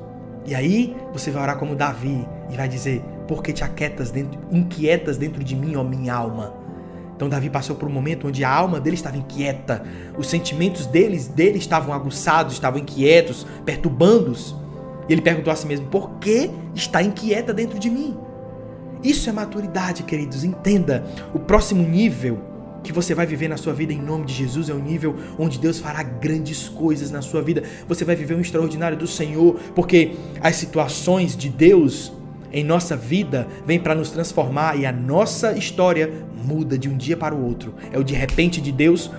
E 0.46 0.54
aí 0.54 0.96
você 1.12 1.30
vai 1.30 1.42
orar 1.42 1.58
como 1.58 1.74
Davi 1.74 2.26
e 2.50 2.56
vai 2.56 2.68
dizer: 2.68 3.02
porque 3.26 3.52
te 3.52 3.64
aquietas 3.64 4.10
dentro, 4.10 4.38
inquietas 4.50 5.16
dentro 5.16 5.42
de 5.42 5.54
mim, 5.54 5.76
ó 5.76 5.84
minha 5.84 6.14
alma. 6.14 6.54
Então 7.16 7.28
Davi 7.28 7.48
passou 7.48 7.74
por 7.74 7.88
um 7.88 7.92
momento 7.92 8.28
onde 8.28 8.44
a 8.44 8.50
alma 8.50 8.78
dele 8.78 8.94
estava 8.94 9.16
inquieta, 9.16 9.82
os 10.18 10.28
sentimentos 10.28 10.84
deles, 10.86 11.26
dele 11.26 11.58
estavam 11.58 11.94
aguçados, 11.94 12.52
estavam 12.52 12.78
inquietos, 12.78 13.46
perturbando-os. 13.64 14.54
E 15.08 15.12
ele 15.12 15.22
perguntou 15.22 15.52
a 15.52 15.56
si 15.56 15.66
mesmo: 15.66 15.86
por 15.86 16.10
que 16.18 16.50
está 16.74 17.02
inquieta 17.02 17.54
dentro 17.54 17.78
de 17.78 17.88
mim? 17.88 18.16
Isso 19.02 19.30
é 19.30 19.32
maturidade, 19.32 20.02
queridos. 20.02 20.44
Entenda, 20.44 21.04
o 21.32 21.38
próximo 21.38 21.82
nível 21.82 22.38
que 22.82 22.92
você 22.92 23.14
vai 23.14 23.26
viver 23.26 23.48
na 23.48 23.56
sua 23.56 23.72
vida 23.72 23.92
em 23.92 24.00
nome 24.00 24.26
de 24.26 24.32
Jesus 24.32 24.68
é 24.68 24.74
um 24.74 24.78
nível 24.78 25.16
onde 25.38 25.58
Deus 25.58 25.78
fará 25.78 26.02
grandes 26.02 26.68
coisas 26.68 27.10
na 27.10 27.22
sua 27.22 27.42
vida. 27.42 27.62
Você 27.88 28.04
vai 28.04 28.14
viver 28.14 28.34
um 28.34 28.40
extraordinário 28.40 28.96
do 28.96 29.06
Senhor, 29.06 29.56
porque 29.74 30.14
as 30.40 30.56
situações 30.56 31.36
de 31.36 31.48
Deus 31.48 32.12
em 32.56 32.64
nossa 32.64 32.96
vida 32.96 33.46
vem 33.66 33.78
para 33.78 33.94
nos 33.94 34.10
transformar 34.10 34.78
e 34.78 34.86
a 34.86 34.92
nossa 34.92 35.52
história 35.52 36.10
muda 36.42 36.78
de 36.78 36.88
um 36.88 36.96
dia 36.96 37.14
para 37.14 37.34
o 37.34 37.44
outro. 37.44 37.74
É 37.92 37.98
o 37.98 38.02
de 38.02 38.14
repente 38.14 38.62
de 38.62 38.72
Deus 38.72 39.10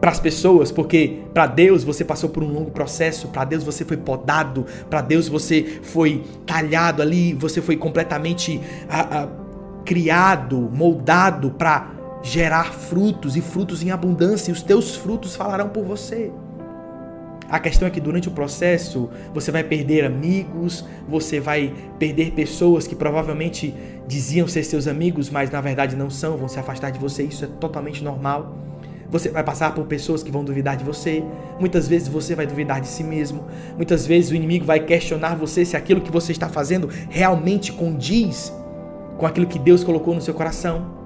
para 0.00 0.12
as 0.12 0.20
pessoas, 0.20 0.70
porque 0.70 1.22
para 1.34 1.48
Deus 1.48 1.82
você 1.82 2.04
passou 2.04 2.30
por 2.30 2.44
um 2.44 2.52
longo 2.52 2.70
processo, 2.70 3.26
para 3.28 3.44
Deus 3.44 3.64
você 3.64 3.84
foi 3.84 3.96
podado, 3.96 4.64
para 4.88 5.00
Deus 5.00 5.26
você 5.26 5.80
foi 5.82 6.22
talhado 6.46 7.02
ali, 7.02 7.34
você 7.34 7.60
foi 7.60 7.76
completamente 7.76 8.60
ah, 8.88 9.08
ah, 9.10 9.28
criado, 9.84 10.70
moldado 10.72 11.50
para 11.50 11.90
gerar 12.22 12.72
frutos 12.72 13.36
e 13.36 13.40
frutos 13.40 13.82
em 13.82 13.90
abundância, 13.90 14.50
e 14.50 14.52
os 14.52 14.62
teus 14.62 14.94
frutos 14.94 15.34
falarão 15.34 15.70
por 15.70 15.84
você. 15.84 16.30
A 17.48 17.58
questão 17.58 17.86
é 17.86 17.90
que 17.90 18.00
durante 18.00 18.28
o 18.28 18.32
processo 18.32 19.08
você 19.32 19.50
vai 19.50 19.62
perder 19.62 20.04
amigos, 20.04 20.84
você 21.08 21.38
vai 21.38 21.72
perder 21.98 22.32
pessoas 22.32 22.86
que 22.86 22.94
provavelmente 22.94 23.72
diziam 24.06 24.48
ser 24.48 24.64
seus 24.64 24.86
amigos, 24.86 25.30
mas 25.30 25.50
na 25.50 25.60
verdade 25.60 25.94
não 25.94 26.10
são, 26.10 26.36
vão 26.36 26.48
se 26.48 26.58
afastar 26.58 26.90
de 26.90 26.98
você, 26.98 27.22
isso 27.22 27.44
é 27.44 27.48
totalmente 27.60 28.02
normal. 28.02 28.56
Você 29.08 29.28
vai 29.28 29.44
passar 29.44 29.72
por 29.72 29.86
pessoas 29.86 30.22
que 30.22 30.32
vão 30.32 30.44
duvidar 30.44 30.76
de 30.76 30.84
você. 30.84 31.22
Muitas 31.60 31.86
vezes 31.86 32.08
você 32.08 32.34
vai 32.34 32.44
duvidar 32.44 32.80
de 32.80 32.88
si 32.88 33.04
mesmo. 33.04 33.44
Muitas 33.76 34.04
vezes 34.04 34.30
o 34.30 34.34
inimigo 34.34 34.64
vai 34.64 34.80
questionar 34.80 35.36
você 35.36 35.64
se 35.64 35.76
aquilo 35.76 36.00
que 36.00 36.10
você 36.10 36.32
está 36.32 36.48
fazendo 36.48 36.88
realmente 37.08 37.72
condiz 37.72 38.52
com 39.16 39.24
aquilo 39.24 39.46
que 39.46 39.60
Deus 39.60 39.84
colocou 39.84 40.12
no 40.12 40.20
seu 40.20 40.34
coração. 40.34 40.96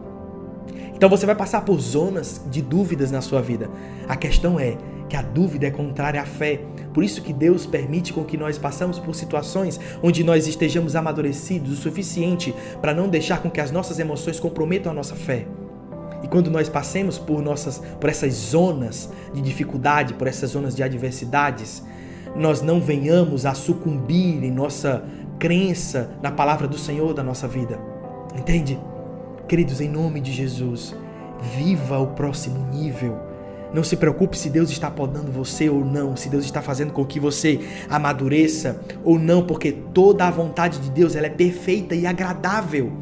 Então 0.95 1.09
você 1.09 1.27
vai 1.27 1.35
passar 1.35 1.63
por 1.63 1.79
zonas 1.79 2.43
de 2.51 2.61
dúvidas 2.61 3.11
na 3.11 3.21
sua 3.21 3.41
vida. 3.41 3.71
A 4.09 4.17
questão 4.17 4.59
é 4.59 4.77
que 5.11 5.17
a 5.17 5.23
dúvida 5.23 5.67
é 5.67 5.71
contrária 5.71 6.23
à 6.23 6.25
fé. 6.25 6.61
Por 6.95 7.03
isso 7.03 7.21
que 7.21 7.33
Deus 7.33 7.67
permite 7.67 8.13
com 8.13 8.25
que 8.25 8.37
nós 8.37 8.57
passamos 8.57 8.99
por 8.99 9.15
situações 9.15 9.79
onde 10.03 10.23
nós 10.23 10.47
estejamos 10.47 10.95
amadurecidos 10.95 11.73
o 11.73 11.77
suficiente 11.77 12.55
para 12.81 12.95
não 12.95 13.09
deixar 13.09 13.43
com 13.43 13.51
que 13.51 13.61
as 13.61 13.73
nossas 13.73 13.99
emoções 13.99 14.39
comprometam 14.39 14.93
a 14.93 14.95
nossa 14.95 15.17
fé. 15.17 15.47
E 16.23 16.29
quando 16.29 16.51
nós 16.51 16.69
passemos 16.69 17.19
por 17.19 17.43
nossas 17.43 17.83
por 18.01 18.09
essas 18.09 18.33
zonas 18.35 19.11
de 19.35 19.43
dificuldade, 19.43 20.15
por 20.15 20.29
essas 20.29 20.51
zonas 20.51 20.77
de 20.77 20.83
adversidades, 20.83 21.83
nós 22.37 22.63
não 22.63 22.81
venhamos 22.81 23.45
a 23.45 23.53
sucumbir 23.53 24.45
em 24.45 24.51
nossa 24.51 25.03
crença 25.39 26.13
na 26.23 26.31
palavra 26.31 26.69
do 26.69 26.79
Senhor 26.79 27.13
da 27.15 27.25
nossa 27.25 27.49
vida. 27.49 27.81
Entende? 28.37 28.79
Queridos, 29.49 29.81
em 29.81 29.89
nome 29.89 30.21
de 30.21 30.33
Jesus, 30.33 30.95
viva 31.57 31.99
o 31.99 32.09
próximo 32.09 32.65
nível 32.71 33.30
não 33.73 33.85
se 33.85 33.97
preocupe 33.97 34.37
se 34.37 34.51
Deus 34.51 34.71
está 34.71 34.91
podando 34.91 35.31
você 35.31 35.69
ou 35.69 35.85
não, 35.85 36.17
se 36.17 36.29
Deus 36.29 36.45
está 36.45 36.61
fazendo 36.61 36.93
com 36.93 37.05
que 37.05 37.21
você 37.21 37.61
amadureça 37.89 38.81
ou 39.05 39.19
não, 39.19 39.45
porque 39.47 39.73
toda 39.73 40.27
a 40.27 40.31
vontade 40.31 40.79
de 40.79 40.91
Deus 40.91 41.15
ela 41.15 41.27
é 41.27 41.31
perfeita 41.31 41.95
e 41.95 42.07
agradável. 42.07 42.93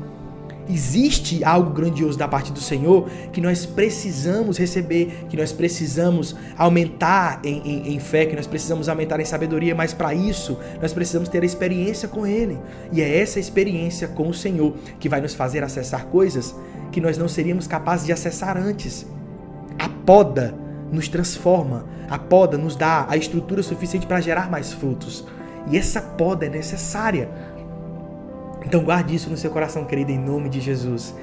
Existe 0.70 1.42
algo 1.42 1.70
grandioso 1.70 2.18
da 2.18 2.28
parte 2.28 2.52
do 2.52 2.60
Senhor 2.60 3.08
que 3.32 3.40
nós 3.40 3.64
precisamos 3.64 4.58
receber, 4.58 5.24
que 5.30 5.36
nós 5.36 5.50
precisamos 5.50 6.36
aumentar 6.58 7.40
em, 7.42 7.58
em, 7.64 7.94
em 7.94 7.98
fé, 7.98 8.26
que 8.26 8.36
nós 8.36 8.46
precisamos 8.46 8.86
aumentar 8.86 9.18
em 9.18 9.24
sabedoria, 9.24 9.74
mas 9.74 9.94
para 9.94 10.12
isso 10.12 10.58
nós 10.80 10.92
precisamos 10.92 11.30
ter 11.30 11.42
a 11.42 11.46
experiência 11.46 12.06
com 12.06 12.26
Ele. 12.26 12.58
E 12.92 13.00
é 13.00 13.18
essa 13.18 13.40
experiência 13.40 14.08
com 14.08 14.28
o 14.28 14.34
Senhor 14.34 14.74
que 15.00 15.08
vai 15.08 15.22
nos 15.22 15.32
fazer 15.34 15.64
acessar 15.64 16.04
coisas 16.06 16.54
que 16.92 17.00
nós 17.00 17.16
não 17.16 17.28
seríamos 17.28 17.66
capazes 17.66 18.04
de 18.04 18.12
acessar 18.12 18.58
antes. 18.58 19.06
A 19.78 19.88
poda 19.88 20.54
nos 20.90 21.08
transforma, 21.08 21.86
a 22.08 22.18
poda 22.18 22.56
nos 22.56 22.74
dá 22.74 23.06
a 23.08 23.16
estrutura 23.16 23.62
suficiente 23.62 24.06
para 24.06 24.20
gerar 24.20 24.50
mais 24.50 24.72
frutos. 24.72 25.26
E 25.70 25.76
essa 25.76 26.00
poda 26.00 26.46
é 26.46 26.48
necessária. 26.48 27.28
Então 28.64 28.82
guarde 28.82 29.14
isso 29.14 29.30
no 29.30 29.36
seu 29.36 29.50
coração, 29.50 29.84
querido, 29.84 30.10
em 30.10 30.18
nome 30.18 30.48
de 30.48 30.60
Jesus. 30.60 31.14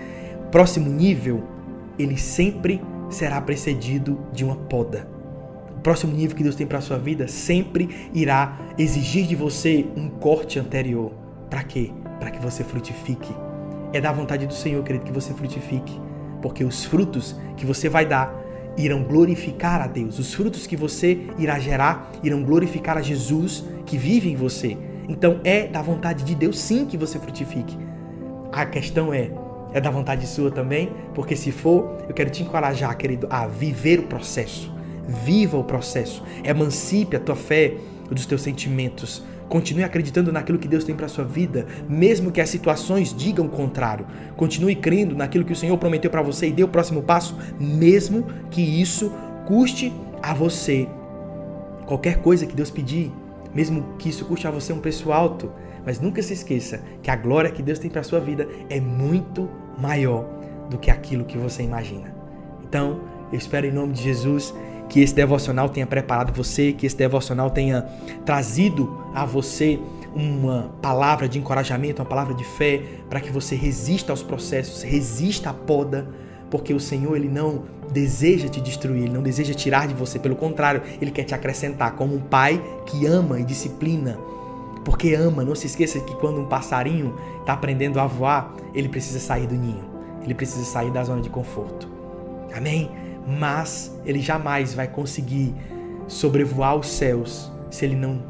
Próximo 0.52 0.90
nível, 0.90 1.44
ele 1.98 2.18
sempre 2.18 2.82
será 3.10 3.42
precedido 3.42 4.20
de 4.32 4.44
uma 4.44 4.56
poda. 4.56 5.08
O 5.78 5.82
próximo 5.82 6.14
nível 6.14 6.36
que 6.36 6.44
Deus 6.44 6.56
tem 6.56 6.66
para 6.66 6.80
a 6.80 6.82
sua 6.82 6.98
vida 6.98 7.28
sempre 7.28 8.10
irá 8.14 8.58
exigir 8.78 9.28
de 9.28 9.36
você 9.36 9.86
um 9.96 10.10
corte 10.10 10.58
anterior. 10.60 11.12
Para 11.50 11.64
quê? 11.64 11.92
Para 12.20 12.32
que 12.32 12.40
você 12.40 12.64
frutifique. 12.64 13.36
É 13.94 14.02
da 14.02 14.12
vontade 14.12 14.48
do 14.48 14.54
Senhor, 14.54 14.84
querido, 14.84 15.06
que 15.06 15.12
você 15.12 15.34
frutifique. 15.34 16.00
Porque 16.42 16.64
os 16.64 16.86
frutos 16.86 17.36
que 17.56 17.66
você 17.66 17.88
vai 17.88 18.06
dar 18.06 18.45
irão 18.78 19.04
glorificar 19.04 19.82
a 19.82 19.88
Deus. 19.88 20.20
Os 20.20 20.34
frutos 20.34 20.68
que 20.68 20.76
você 20.76 21.22
irá 21.38 21.60
gerar 21.60 22.12
irão 22.24 22.44
glorificar 22.44 22.98
a 22.98 23.02
Jesus 23.02 23.64
que 23.86 23.98
vive 23.98 24.30
em 24.30 24.36
você. 24.36 24.78
Então 25.08 25.40
é 25.44 25.68
da 25.68 25.82
vontade 25.82 26.24
de 26.24 26.36
Deus 26.36 26.60
sim 26.60 26.86
que 26.86 26.98
você 26.98 27.20
frutifique. 27.20 27.78
A 28.52 28.66
questão 28.66 29.14
é, 29.14 29.32
é 29.74 29.82
da 29.82 29.90
vontade 29.90 30.26
sua 30.28 30.50
também? 30.50 30.92
Porque 31.14 31.36
se 31.36 31.52
for, 31.52 31.98
eu 32.08 32.14
quero 32.14 32.30
te 32.30 32.44
encorajar, 32.44 32.96
querido, 32.98 33.28
a 33.30 33.48
viver 33.48 34.00
o 34.00 34.04
processo. 34.04 34.74
Viva 35.08 35.58
o 35.58 35.64
processo. 35.64 36.24
Emancipe 36.44 37.16
a 37.16 37.20
tua 37.20 37.36
fé 37.36 37.74
dos 38.10 38.26
teus 38.26 38.42
sentimentos. 38.42 39.24
Continue 39.50 39.84
acreditando 39.84 40.32
naquilo 40.32 40.58
que 40.58 40.68
Deus 40.68 40.84
tem 40.84 40.96
para 40.96 41.08
sua 41.08 41.24
vida, 41.24 41.66
mesmo 41.88 42.32
que 42.32 42.42
as 42.42 42.50
situações 42.50 43.14
digam 43.14 43.46
o 43.46 43.50
contrário. 43.50 44.06
Continue 44.36 44.76
crendo 44.76 45.16
naquilo 45.16 45.46
que 45.46 45.54
o 45.54 45.56
Senhor 45.56 45.78
prometeu 45.78 46.10
para 46.10 46.22
você 46.22 46.48
e 46.48 46.52
dê 46.52 46.64
o 46.64 46.68
próximo 46.68 47.04
passo, 47.04 47.38
mesmo 47.60 48.26
que 48.50 48.62
isso 48.62 49.12
custe 49.46 49.94
a 50.22 50.34
você 50.34 50.88
qualquer 51.86 52.22
coisa 52.22 52.46
que 52.46 52.56
Deus 52.56 52.72
pedir, 52.72 53.12
mesmo 53.54 53.96
que 54.00 54.10
isso 54.10 54.26
custe 54.26 54.48
a 54.48 54.52
você 54.52 54.74
um 54.74 54.80
preço 54.80 55.12
alto. 55.12 55.52
Mas 55.86 56.00
nunca 56.00 56.22
se 56.24 56.34
esqueça 56.34 56.82
que 57.04 57.12
a 57.12 57.16
glória 57.16 57.52
que 57.52 57.62
Deus 57.62 57.78
tem 57.78 57.92
para 57.92 58.02
sua 58.02 58.20
vida 58.20 58.48
é 58.70 58.80
muito 58.80 59.48
maior 59.78 60.26
do 60.70 60.80
que 60.80 60.90
aquilo 60.90 61.26
que 61.26 61.38
você 61.38 61.62
imagina. 61.62 62.14
Então, 62.68 63.02
eu 63.32 63.38
espero 63.38 63.68
em 63.68 63.72
nome 63.72 63.94
de 63.94 64.02
Jesus 64.02 64.54
que 64.90 65.02
esse 65.02 65.14
devocional 65.14 65.70
tenha 65.70 65.88
preparado 65.88 66.34
você, 66.34 66.72
que 66.72 66.86
esse 66.86 66.96
devocional 66.96 67.50
tenha 67.50 67.82
trazido 68.26 69.04
a 69.14 69.26
você 69.26 69.80
uma 70.16 70.72
palavra 70.82 71.28
de 71.28 71.38
encorajamento, 71.38 72.02
uma 72.02 72.08
palavra 72.08 72.34
de 72.34 72.44
fé, 72.44 72.82
para 73.10 73.20
que 73.20 73.30
você 73.30 73.56
resista 73.56 74.14
aos 74.14 74.24
processos, 74.24 74.82
resista 74.82 75.50
à 75.50 75.54
poda, 75.54 76.08
porque 76.50 76.74
o 76.74 76.80
Senhor 76.80 77.16
ele 77.16 77.28
não 77.28 77.64
deseja 77.92 78.48
te 78.48 78.62
destruir, 78.62 79.04
ele 79.04 79.14
não 79.14 79.22
deseja 79.22 79.54
tirar 79.54 79.88
de 79.88 79.94
você, 79.94 80.18
pelo 80.18 80.36
contrário, 80.36 80.82
ele 81.02 81.12
quer 81.12 81.24
te 81.24 81.36
acrescentar 81.36 81.96
como 81.96 82.16
um 82.16 82.22
pai 82.22 82.62
que 82.86 83.06
ama 83.06 83.40
e 83.40 83.44
disciplina. 83.44 84.18
Porque 84.86 85.14
ama, 85.16 85.44
não 85.44 85.56
se 85.56 85.66
esqueça 85.66 86.00
que 86.00 86.16
quando 86.16 86.40
um 86.40 86.46
passarinho 86.46 87.16
está 87.40 87.54
aprendendo 87.54 88.00
a 88.00 88.06
voar, 88.06 88.54
ele 88.74 88.88
precisa 88.88 89.20
sair 89.20 89.48
do 89.48 89.56
ninho, 89.56 89.84
ele 90.24 90.34
precisa 90.34 90.64
sair 90.64 90.92
da 90.92 91.04
zona 91.04 91.22
de 91.22 91.30
conforto. 91.30 91.90
Amém? 92.56 92.90
Mas 93.26 93.96
ele 94.06 94.20
jamais 94.20 94.74
vai 94.74 94.88
conseguir 94.88 95.54
sobrevoar 96.08 96.76
os 96.76 96.88
céus 96.88 97.52
se 97.70 97.86
ele 97.86 97.96
não 97.96 98.22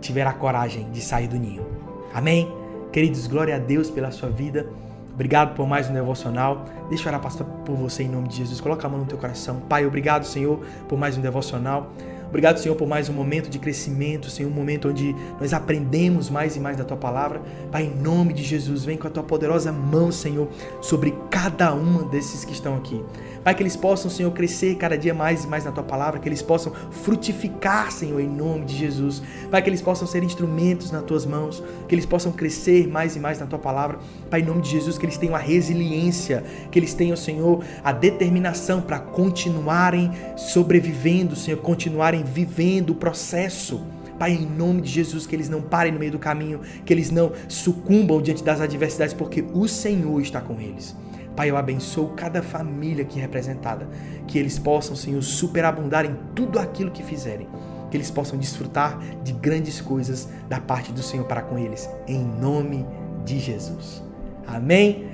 tiver 0.00 0.26
a 0.26 0.32
coragem 0.32 0.90
de 0.90 1.00
sair 1.00 1.28
do 1.28 1.36
ninho. 1.36 1.64
Amém? 2.12 2.52
Queridos, 2.92 3.26
glória 3.26 3.54
a 3.54 3.58
Deus 3.58 3.90
pela 3.90 4.10
sua 4.10 4.28
vida. 4.28 4.66
Obrigado 5.12 5.54
por 5.54 5.66
mais 5.66 5.88
um 5.88 5.92
devocional. 5.92 6.64
Deixa 6.88 7.04
eu 7.04 7.08
orar, 7.08 7.20
pastor, 7.20 7.46
por 7.64 7.76
você 7.76 8.02
em 8.02 8.08
nome 8.08 8.28
de 8.28 8.36
Jesus. 8.36 8.60
Coloca 8.60 8.86
a 8.86 8.90
mão 8.90 9.00
no 9.00 9.06
teu 9.06 9.18
coração. 9.18 9.60
Pai, 9.68 9.86
obrigado, 9.86 10.24
Senhor, 10.24 10.58
por 10.88 10.98
mais 10.98 11.16
um 11.16 11.20
devocional. 11.20 11.92
Obrigado, 12.30 12.58
Senhor, 12.58 12.76
por 12.76 12.86
mais 12.86 13.08
um 13.08 13.12
momento 13.12 13.50
de 13.50 13.58
crescimento, 13.58 14.30
Senhor, 14.30 14.48
um 14.48 14.54
momento 14.54 14.88
onde 14.88 15.16
nós 15.40 15.52
aprendemos 15.52 16.30
mais 16.30 16.54
e 16.54 16.60
mais 16.60 16.76
da 16.76 16.84
tua 16.84 16.96
palavra. 16.96 17.42
Pai, 17.72 17.82
em 17.82 18.00
nome 18.00 18.32
de 18.32 18.44
Jesus, 18.44 18.84
vem 18.84 18.96
com 18.96 19.08
a 19.08 19.10
tua 19.10 19.24
poderosa 19.24 19.72
mão, 19.72 20.12
Senhor, 20.12 20.48
sobre 20.80 21.12
cada 21.28 21.74
um 21.74 22.08
desses 22.08 22.44
que 22.44 22.52
estão 22.52 22.76
aqui. 22.76 23.04
Pai, 23.42 23.52
que 23.52 23.64
eles 23.64 23.74
possam, 23.74 24.08
Senhor, 24.08 24.30
crescer 24.30 24.76
cada 24.76 24.96
dia 24.96 25.12
mais 25.12 25.42
e 25.42 25.48
mais 25.48 25.64
na 25.64 25.72
tua 25.72 25.82
palavra, 25.82 26.20
que 26.20 26.28
eles 26.28 26.40
possam 26.40 26.72
frutificar, 27.02 27.90
Senhor, 27.90 28.20
em 28.20 28.28
nome 28.28 28.64
de 28.64 28.76
Jesus. 28.76 29.20
Pai, 29.50 29.60
que 29.60 29.68
eles 29.68 29.82
possam 29.82 30.06
ser 30.06 30.22
instrumentos 30.22 30.92
nas 30.92 31.02
tuas 31.02 31.26
mãos, 31.26 31.60
que 31.88 31.94
eles 31.96 32.06
possam 32.06 32.30
crescer 32.30 32.86
mais 32.86 33.16
e 33.16 33.18
mais 33.18 33.40
na 33.40 33.46
tua 33.46 33.58
palavra. 33.58 33.98
Pai, 34.30 34.40
em 34.40 34.44
nome 34.44 34.62
de 34.62 34.70
Jesus, 34.70 34.96
que 34.96 35.04
eles 35.04 35.18
tenham 35.18 35.34
a 35.34 35.38
resiliência, 35.38 36.44
que 36.70 36.78
eles 36.78 36.94
tenham, 36.94 37.16
Senhor, 37.16 37.64
a 37.82 37.90
determinação 37.90 38.80
para 38.80 39.00
continuarem 39.00 40.12
sobrevivendo, 40.36 41.34
Senhor, 41.34 41.58
continuarem 41.58 42.19
vivendo 42.22 42.90
o 42.90 42.94
processo. 42.94 43.84
Pai, 44.18 44.32
em 44.32 44.46
nome 44.46 44.82
de 44.82 44.90
Jesus, 44.90 45.26
que 45.26 45.34
eles 45.34 45.48
não 45.48 45.62
parem 45.62 45.92
no 45.92 45.98
meio 45.98 46.12
do 46.12 46.18
caminho, 46.18 46.60
que 46.84 46.92
eles 46.92 47.10
não 47.10 47.32
sucumbam 47.48 48.20
diante 48.20 48.44
das 48.44 48.60
adversidades, 48.60 49.14
porque 49.14 49.44
o 49.54 49.66
Senhor 49.66 50.20
está 50.20 50.40
com 50.40 50.60
eles. 50.60 50.94
Pai, 51.34 51.50
eu 51.50 51.56
abençoo 51.56 52.08
cada 52.08 52.42
família 52.42 53.02
aqui 53.02 53.18
representada, 53.18 53.88
que 54.26 54.38
eles 54.38 54.58
possam, 54.58 54.94
Senhor, 54.94 55.22
superabundar 55.22 56.04
em 56.04 56.14
tudo 56.34 56.58
aquilo 56.58 56.90
que 56.90 57.02
fizerem, 57.02 57.48
que 57.90 57.96
eles 57.96 58.10
possam 58.10 58.38
desfrutar 58.38 58.98
de 59.24 59.32
grandes 59.32 59.80
coisas 59.80 60.28
da 60.48 60.60
parte 60.60 60.92
do 60.92 61.02
Senhor 61.02 61.24
para 61.24 61.40
com 61.40 61.58
eles, 61.58 61.88
em 62.06 62.22
nome 62.22 62.84
de 63.24 63.38
Jesus. 63.38 64.02
Amém. 64.46 65.09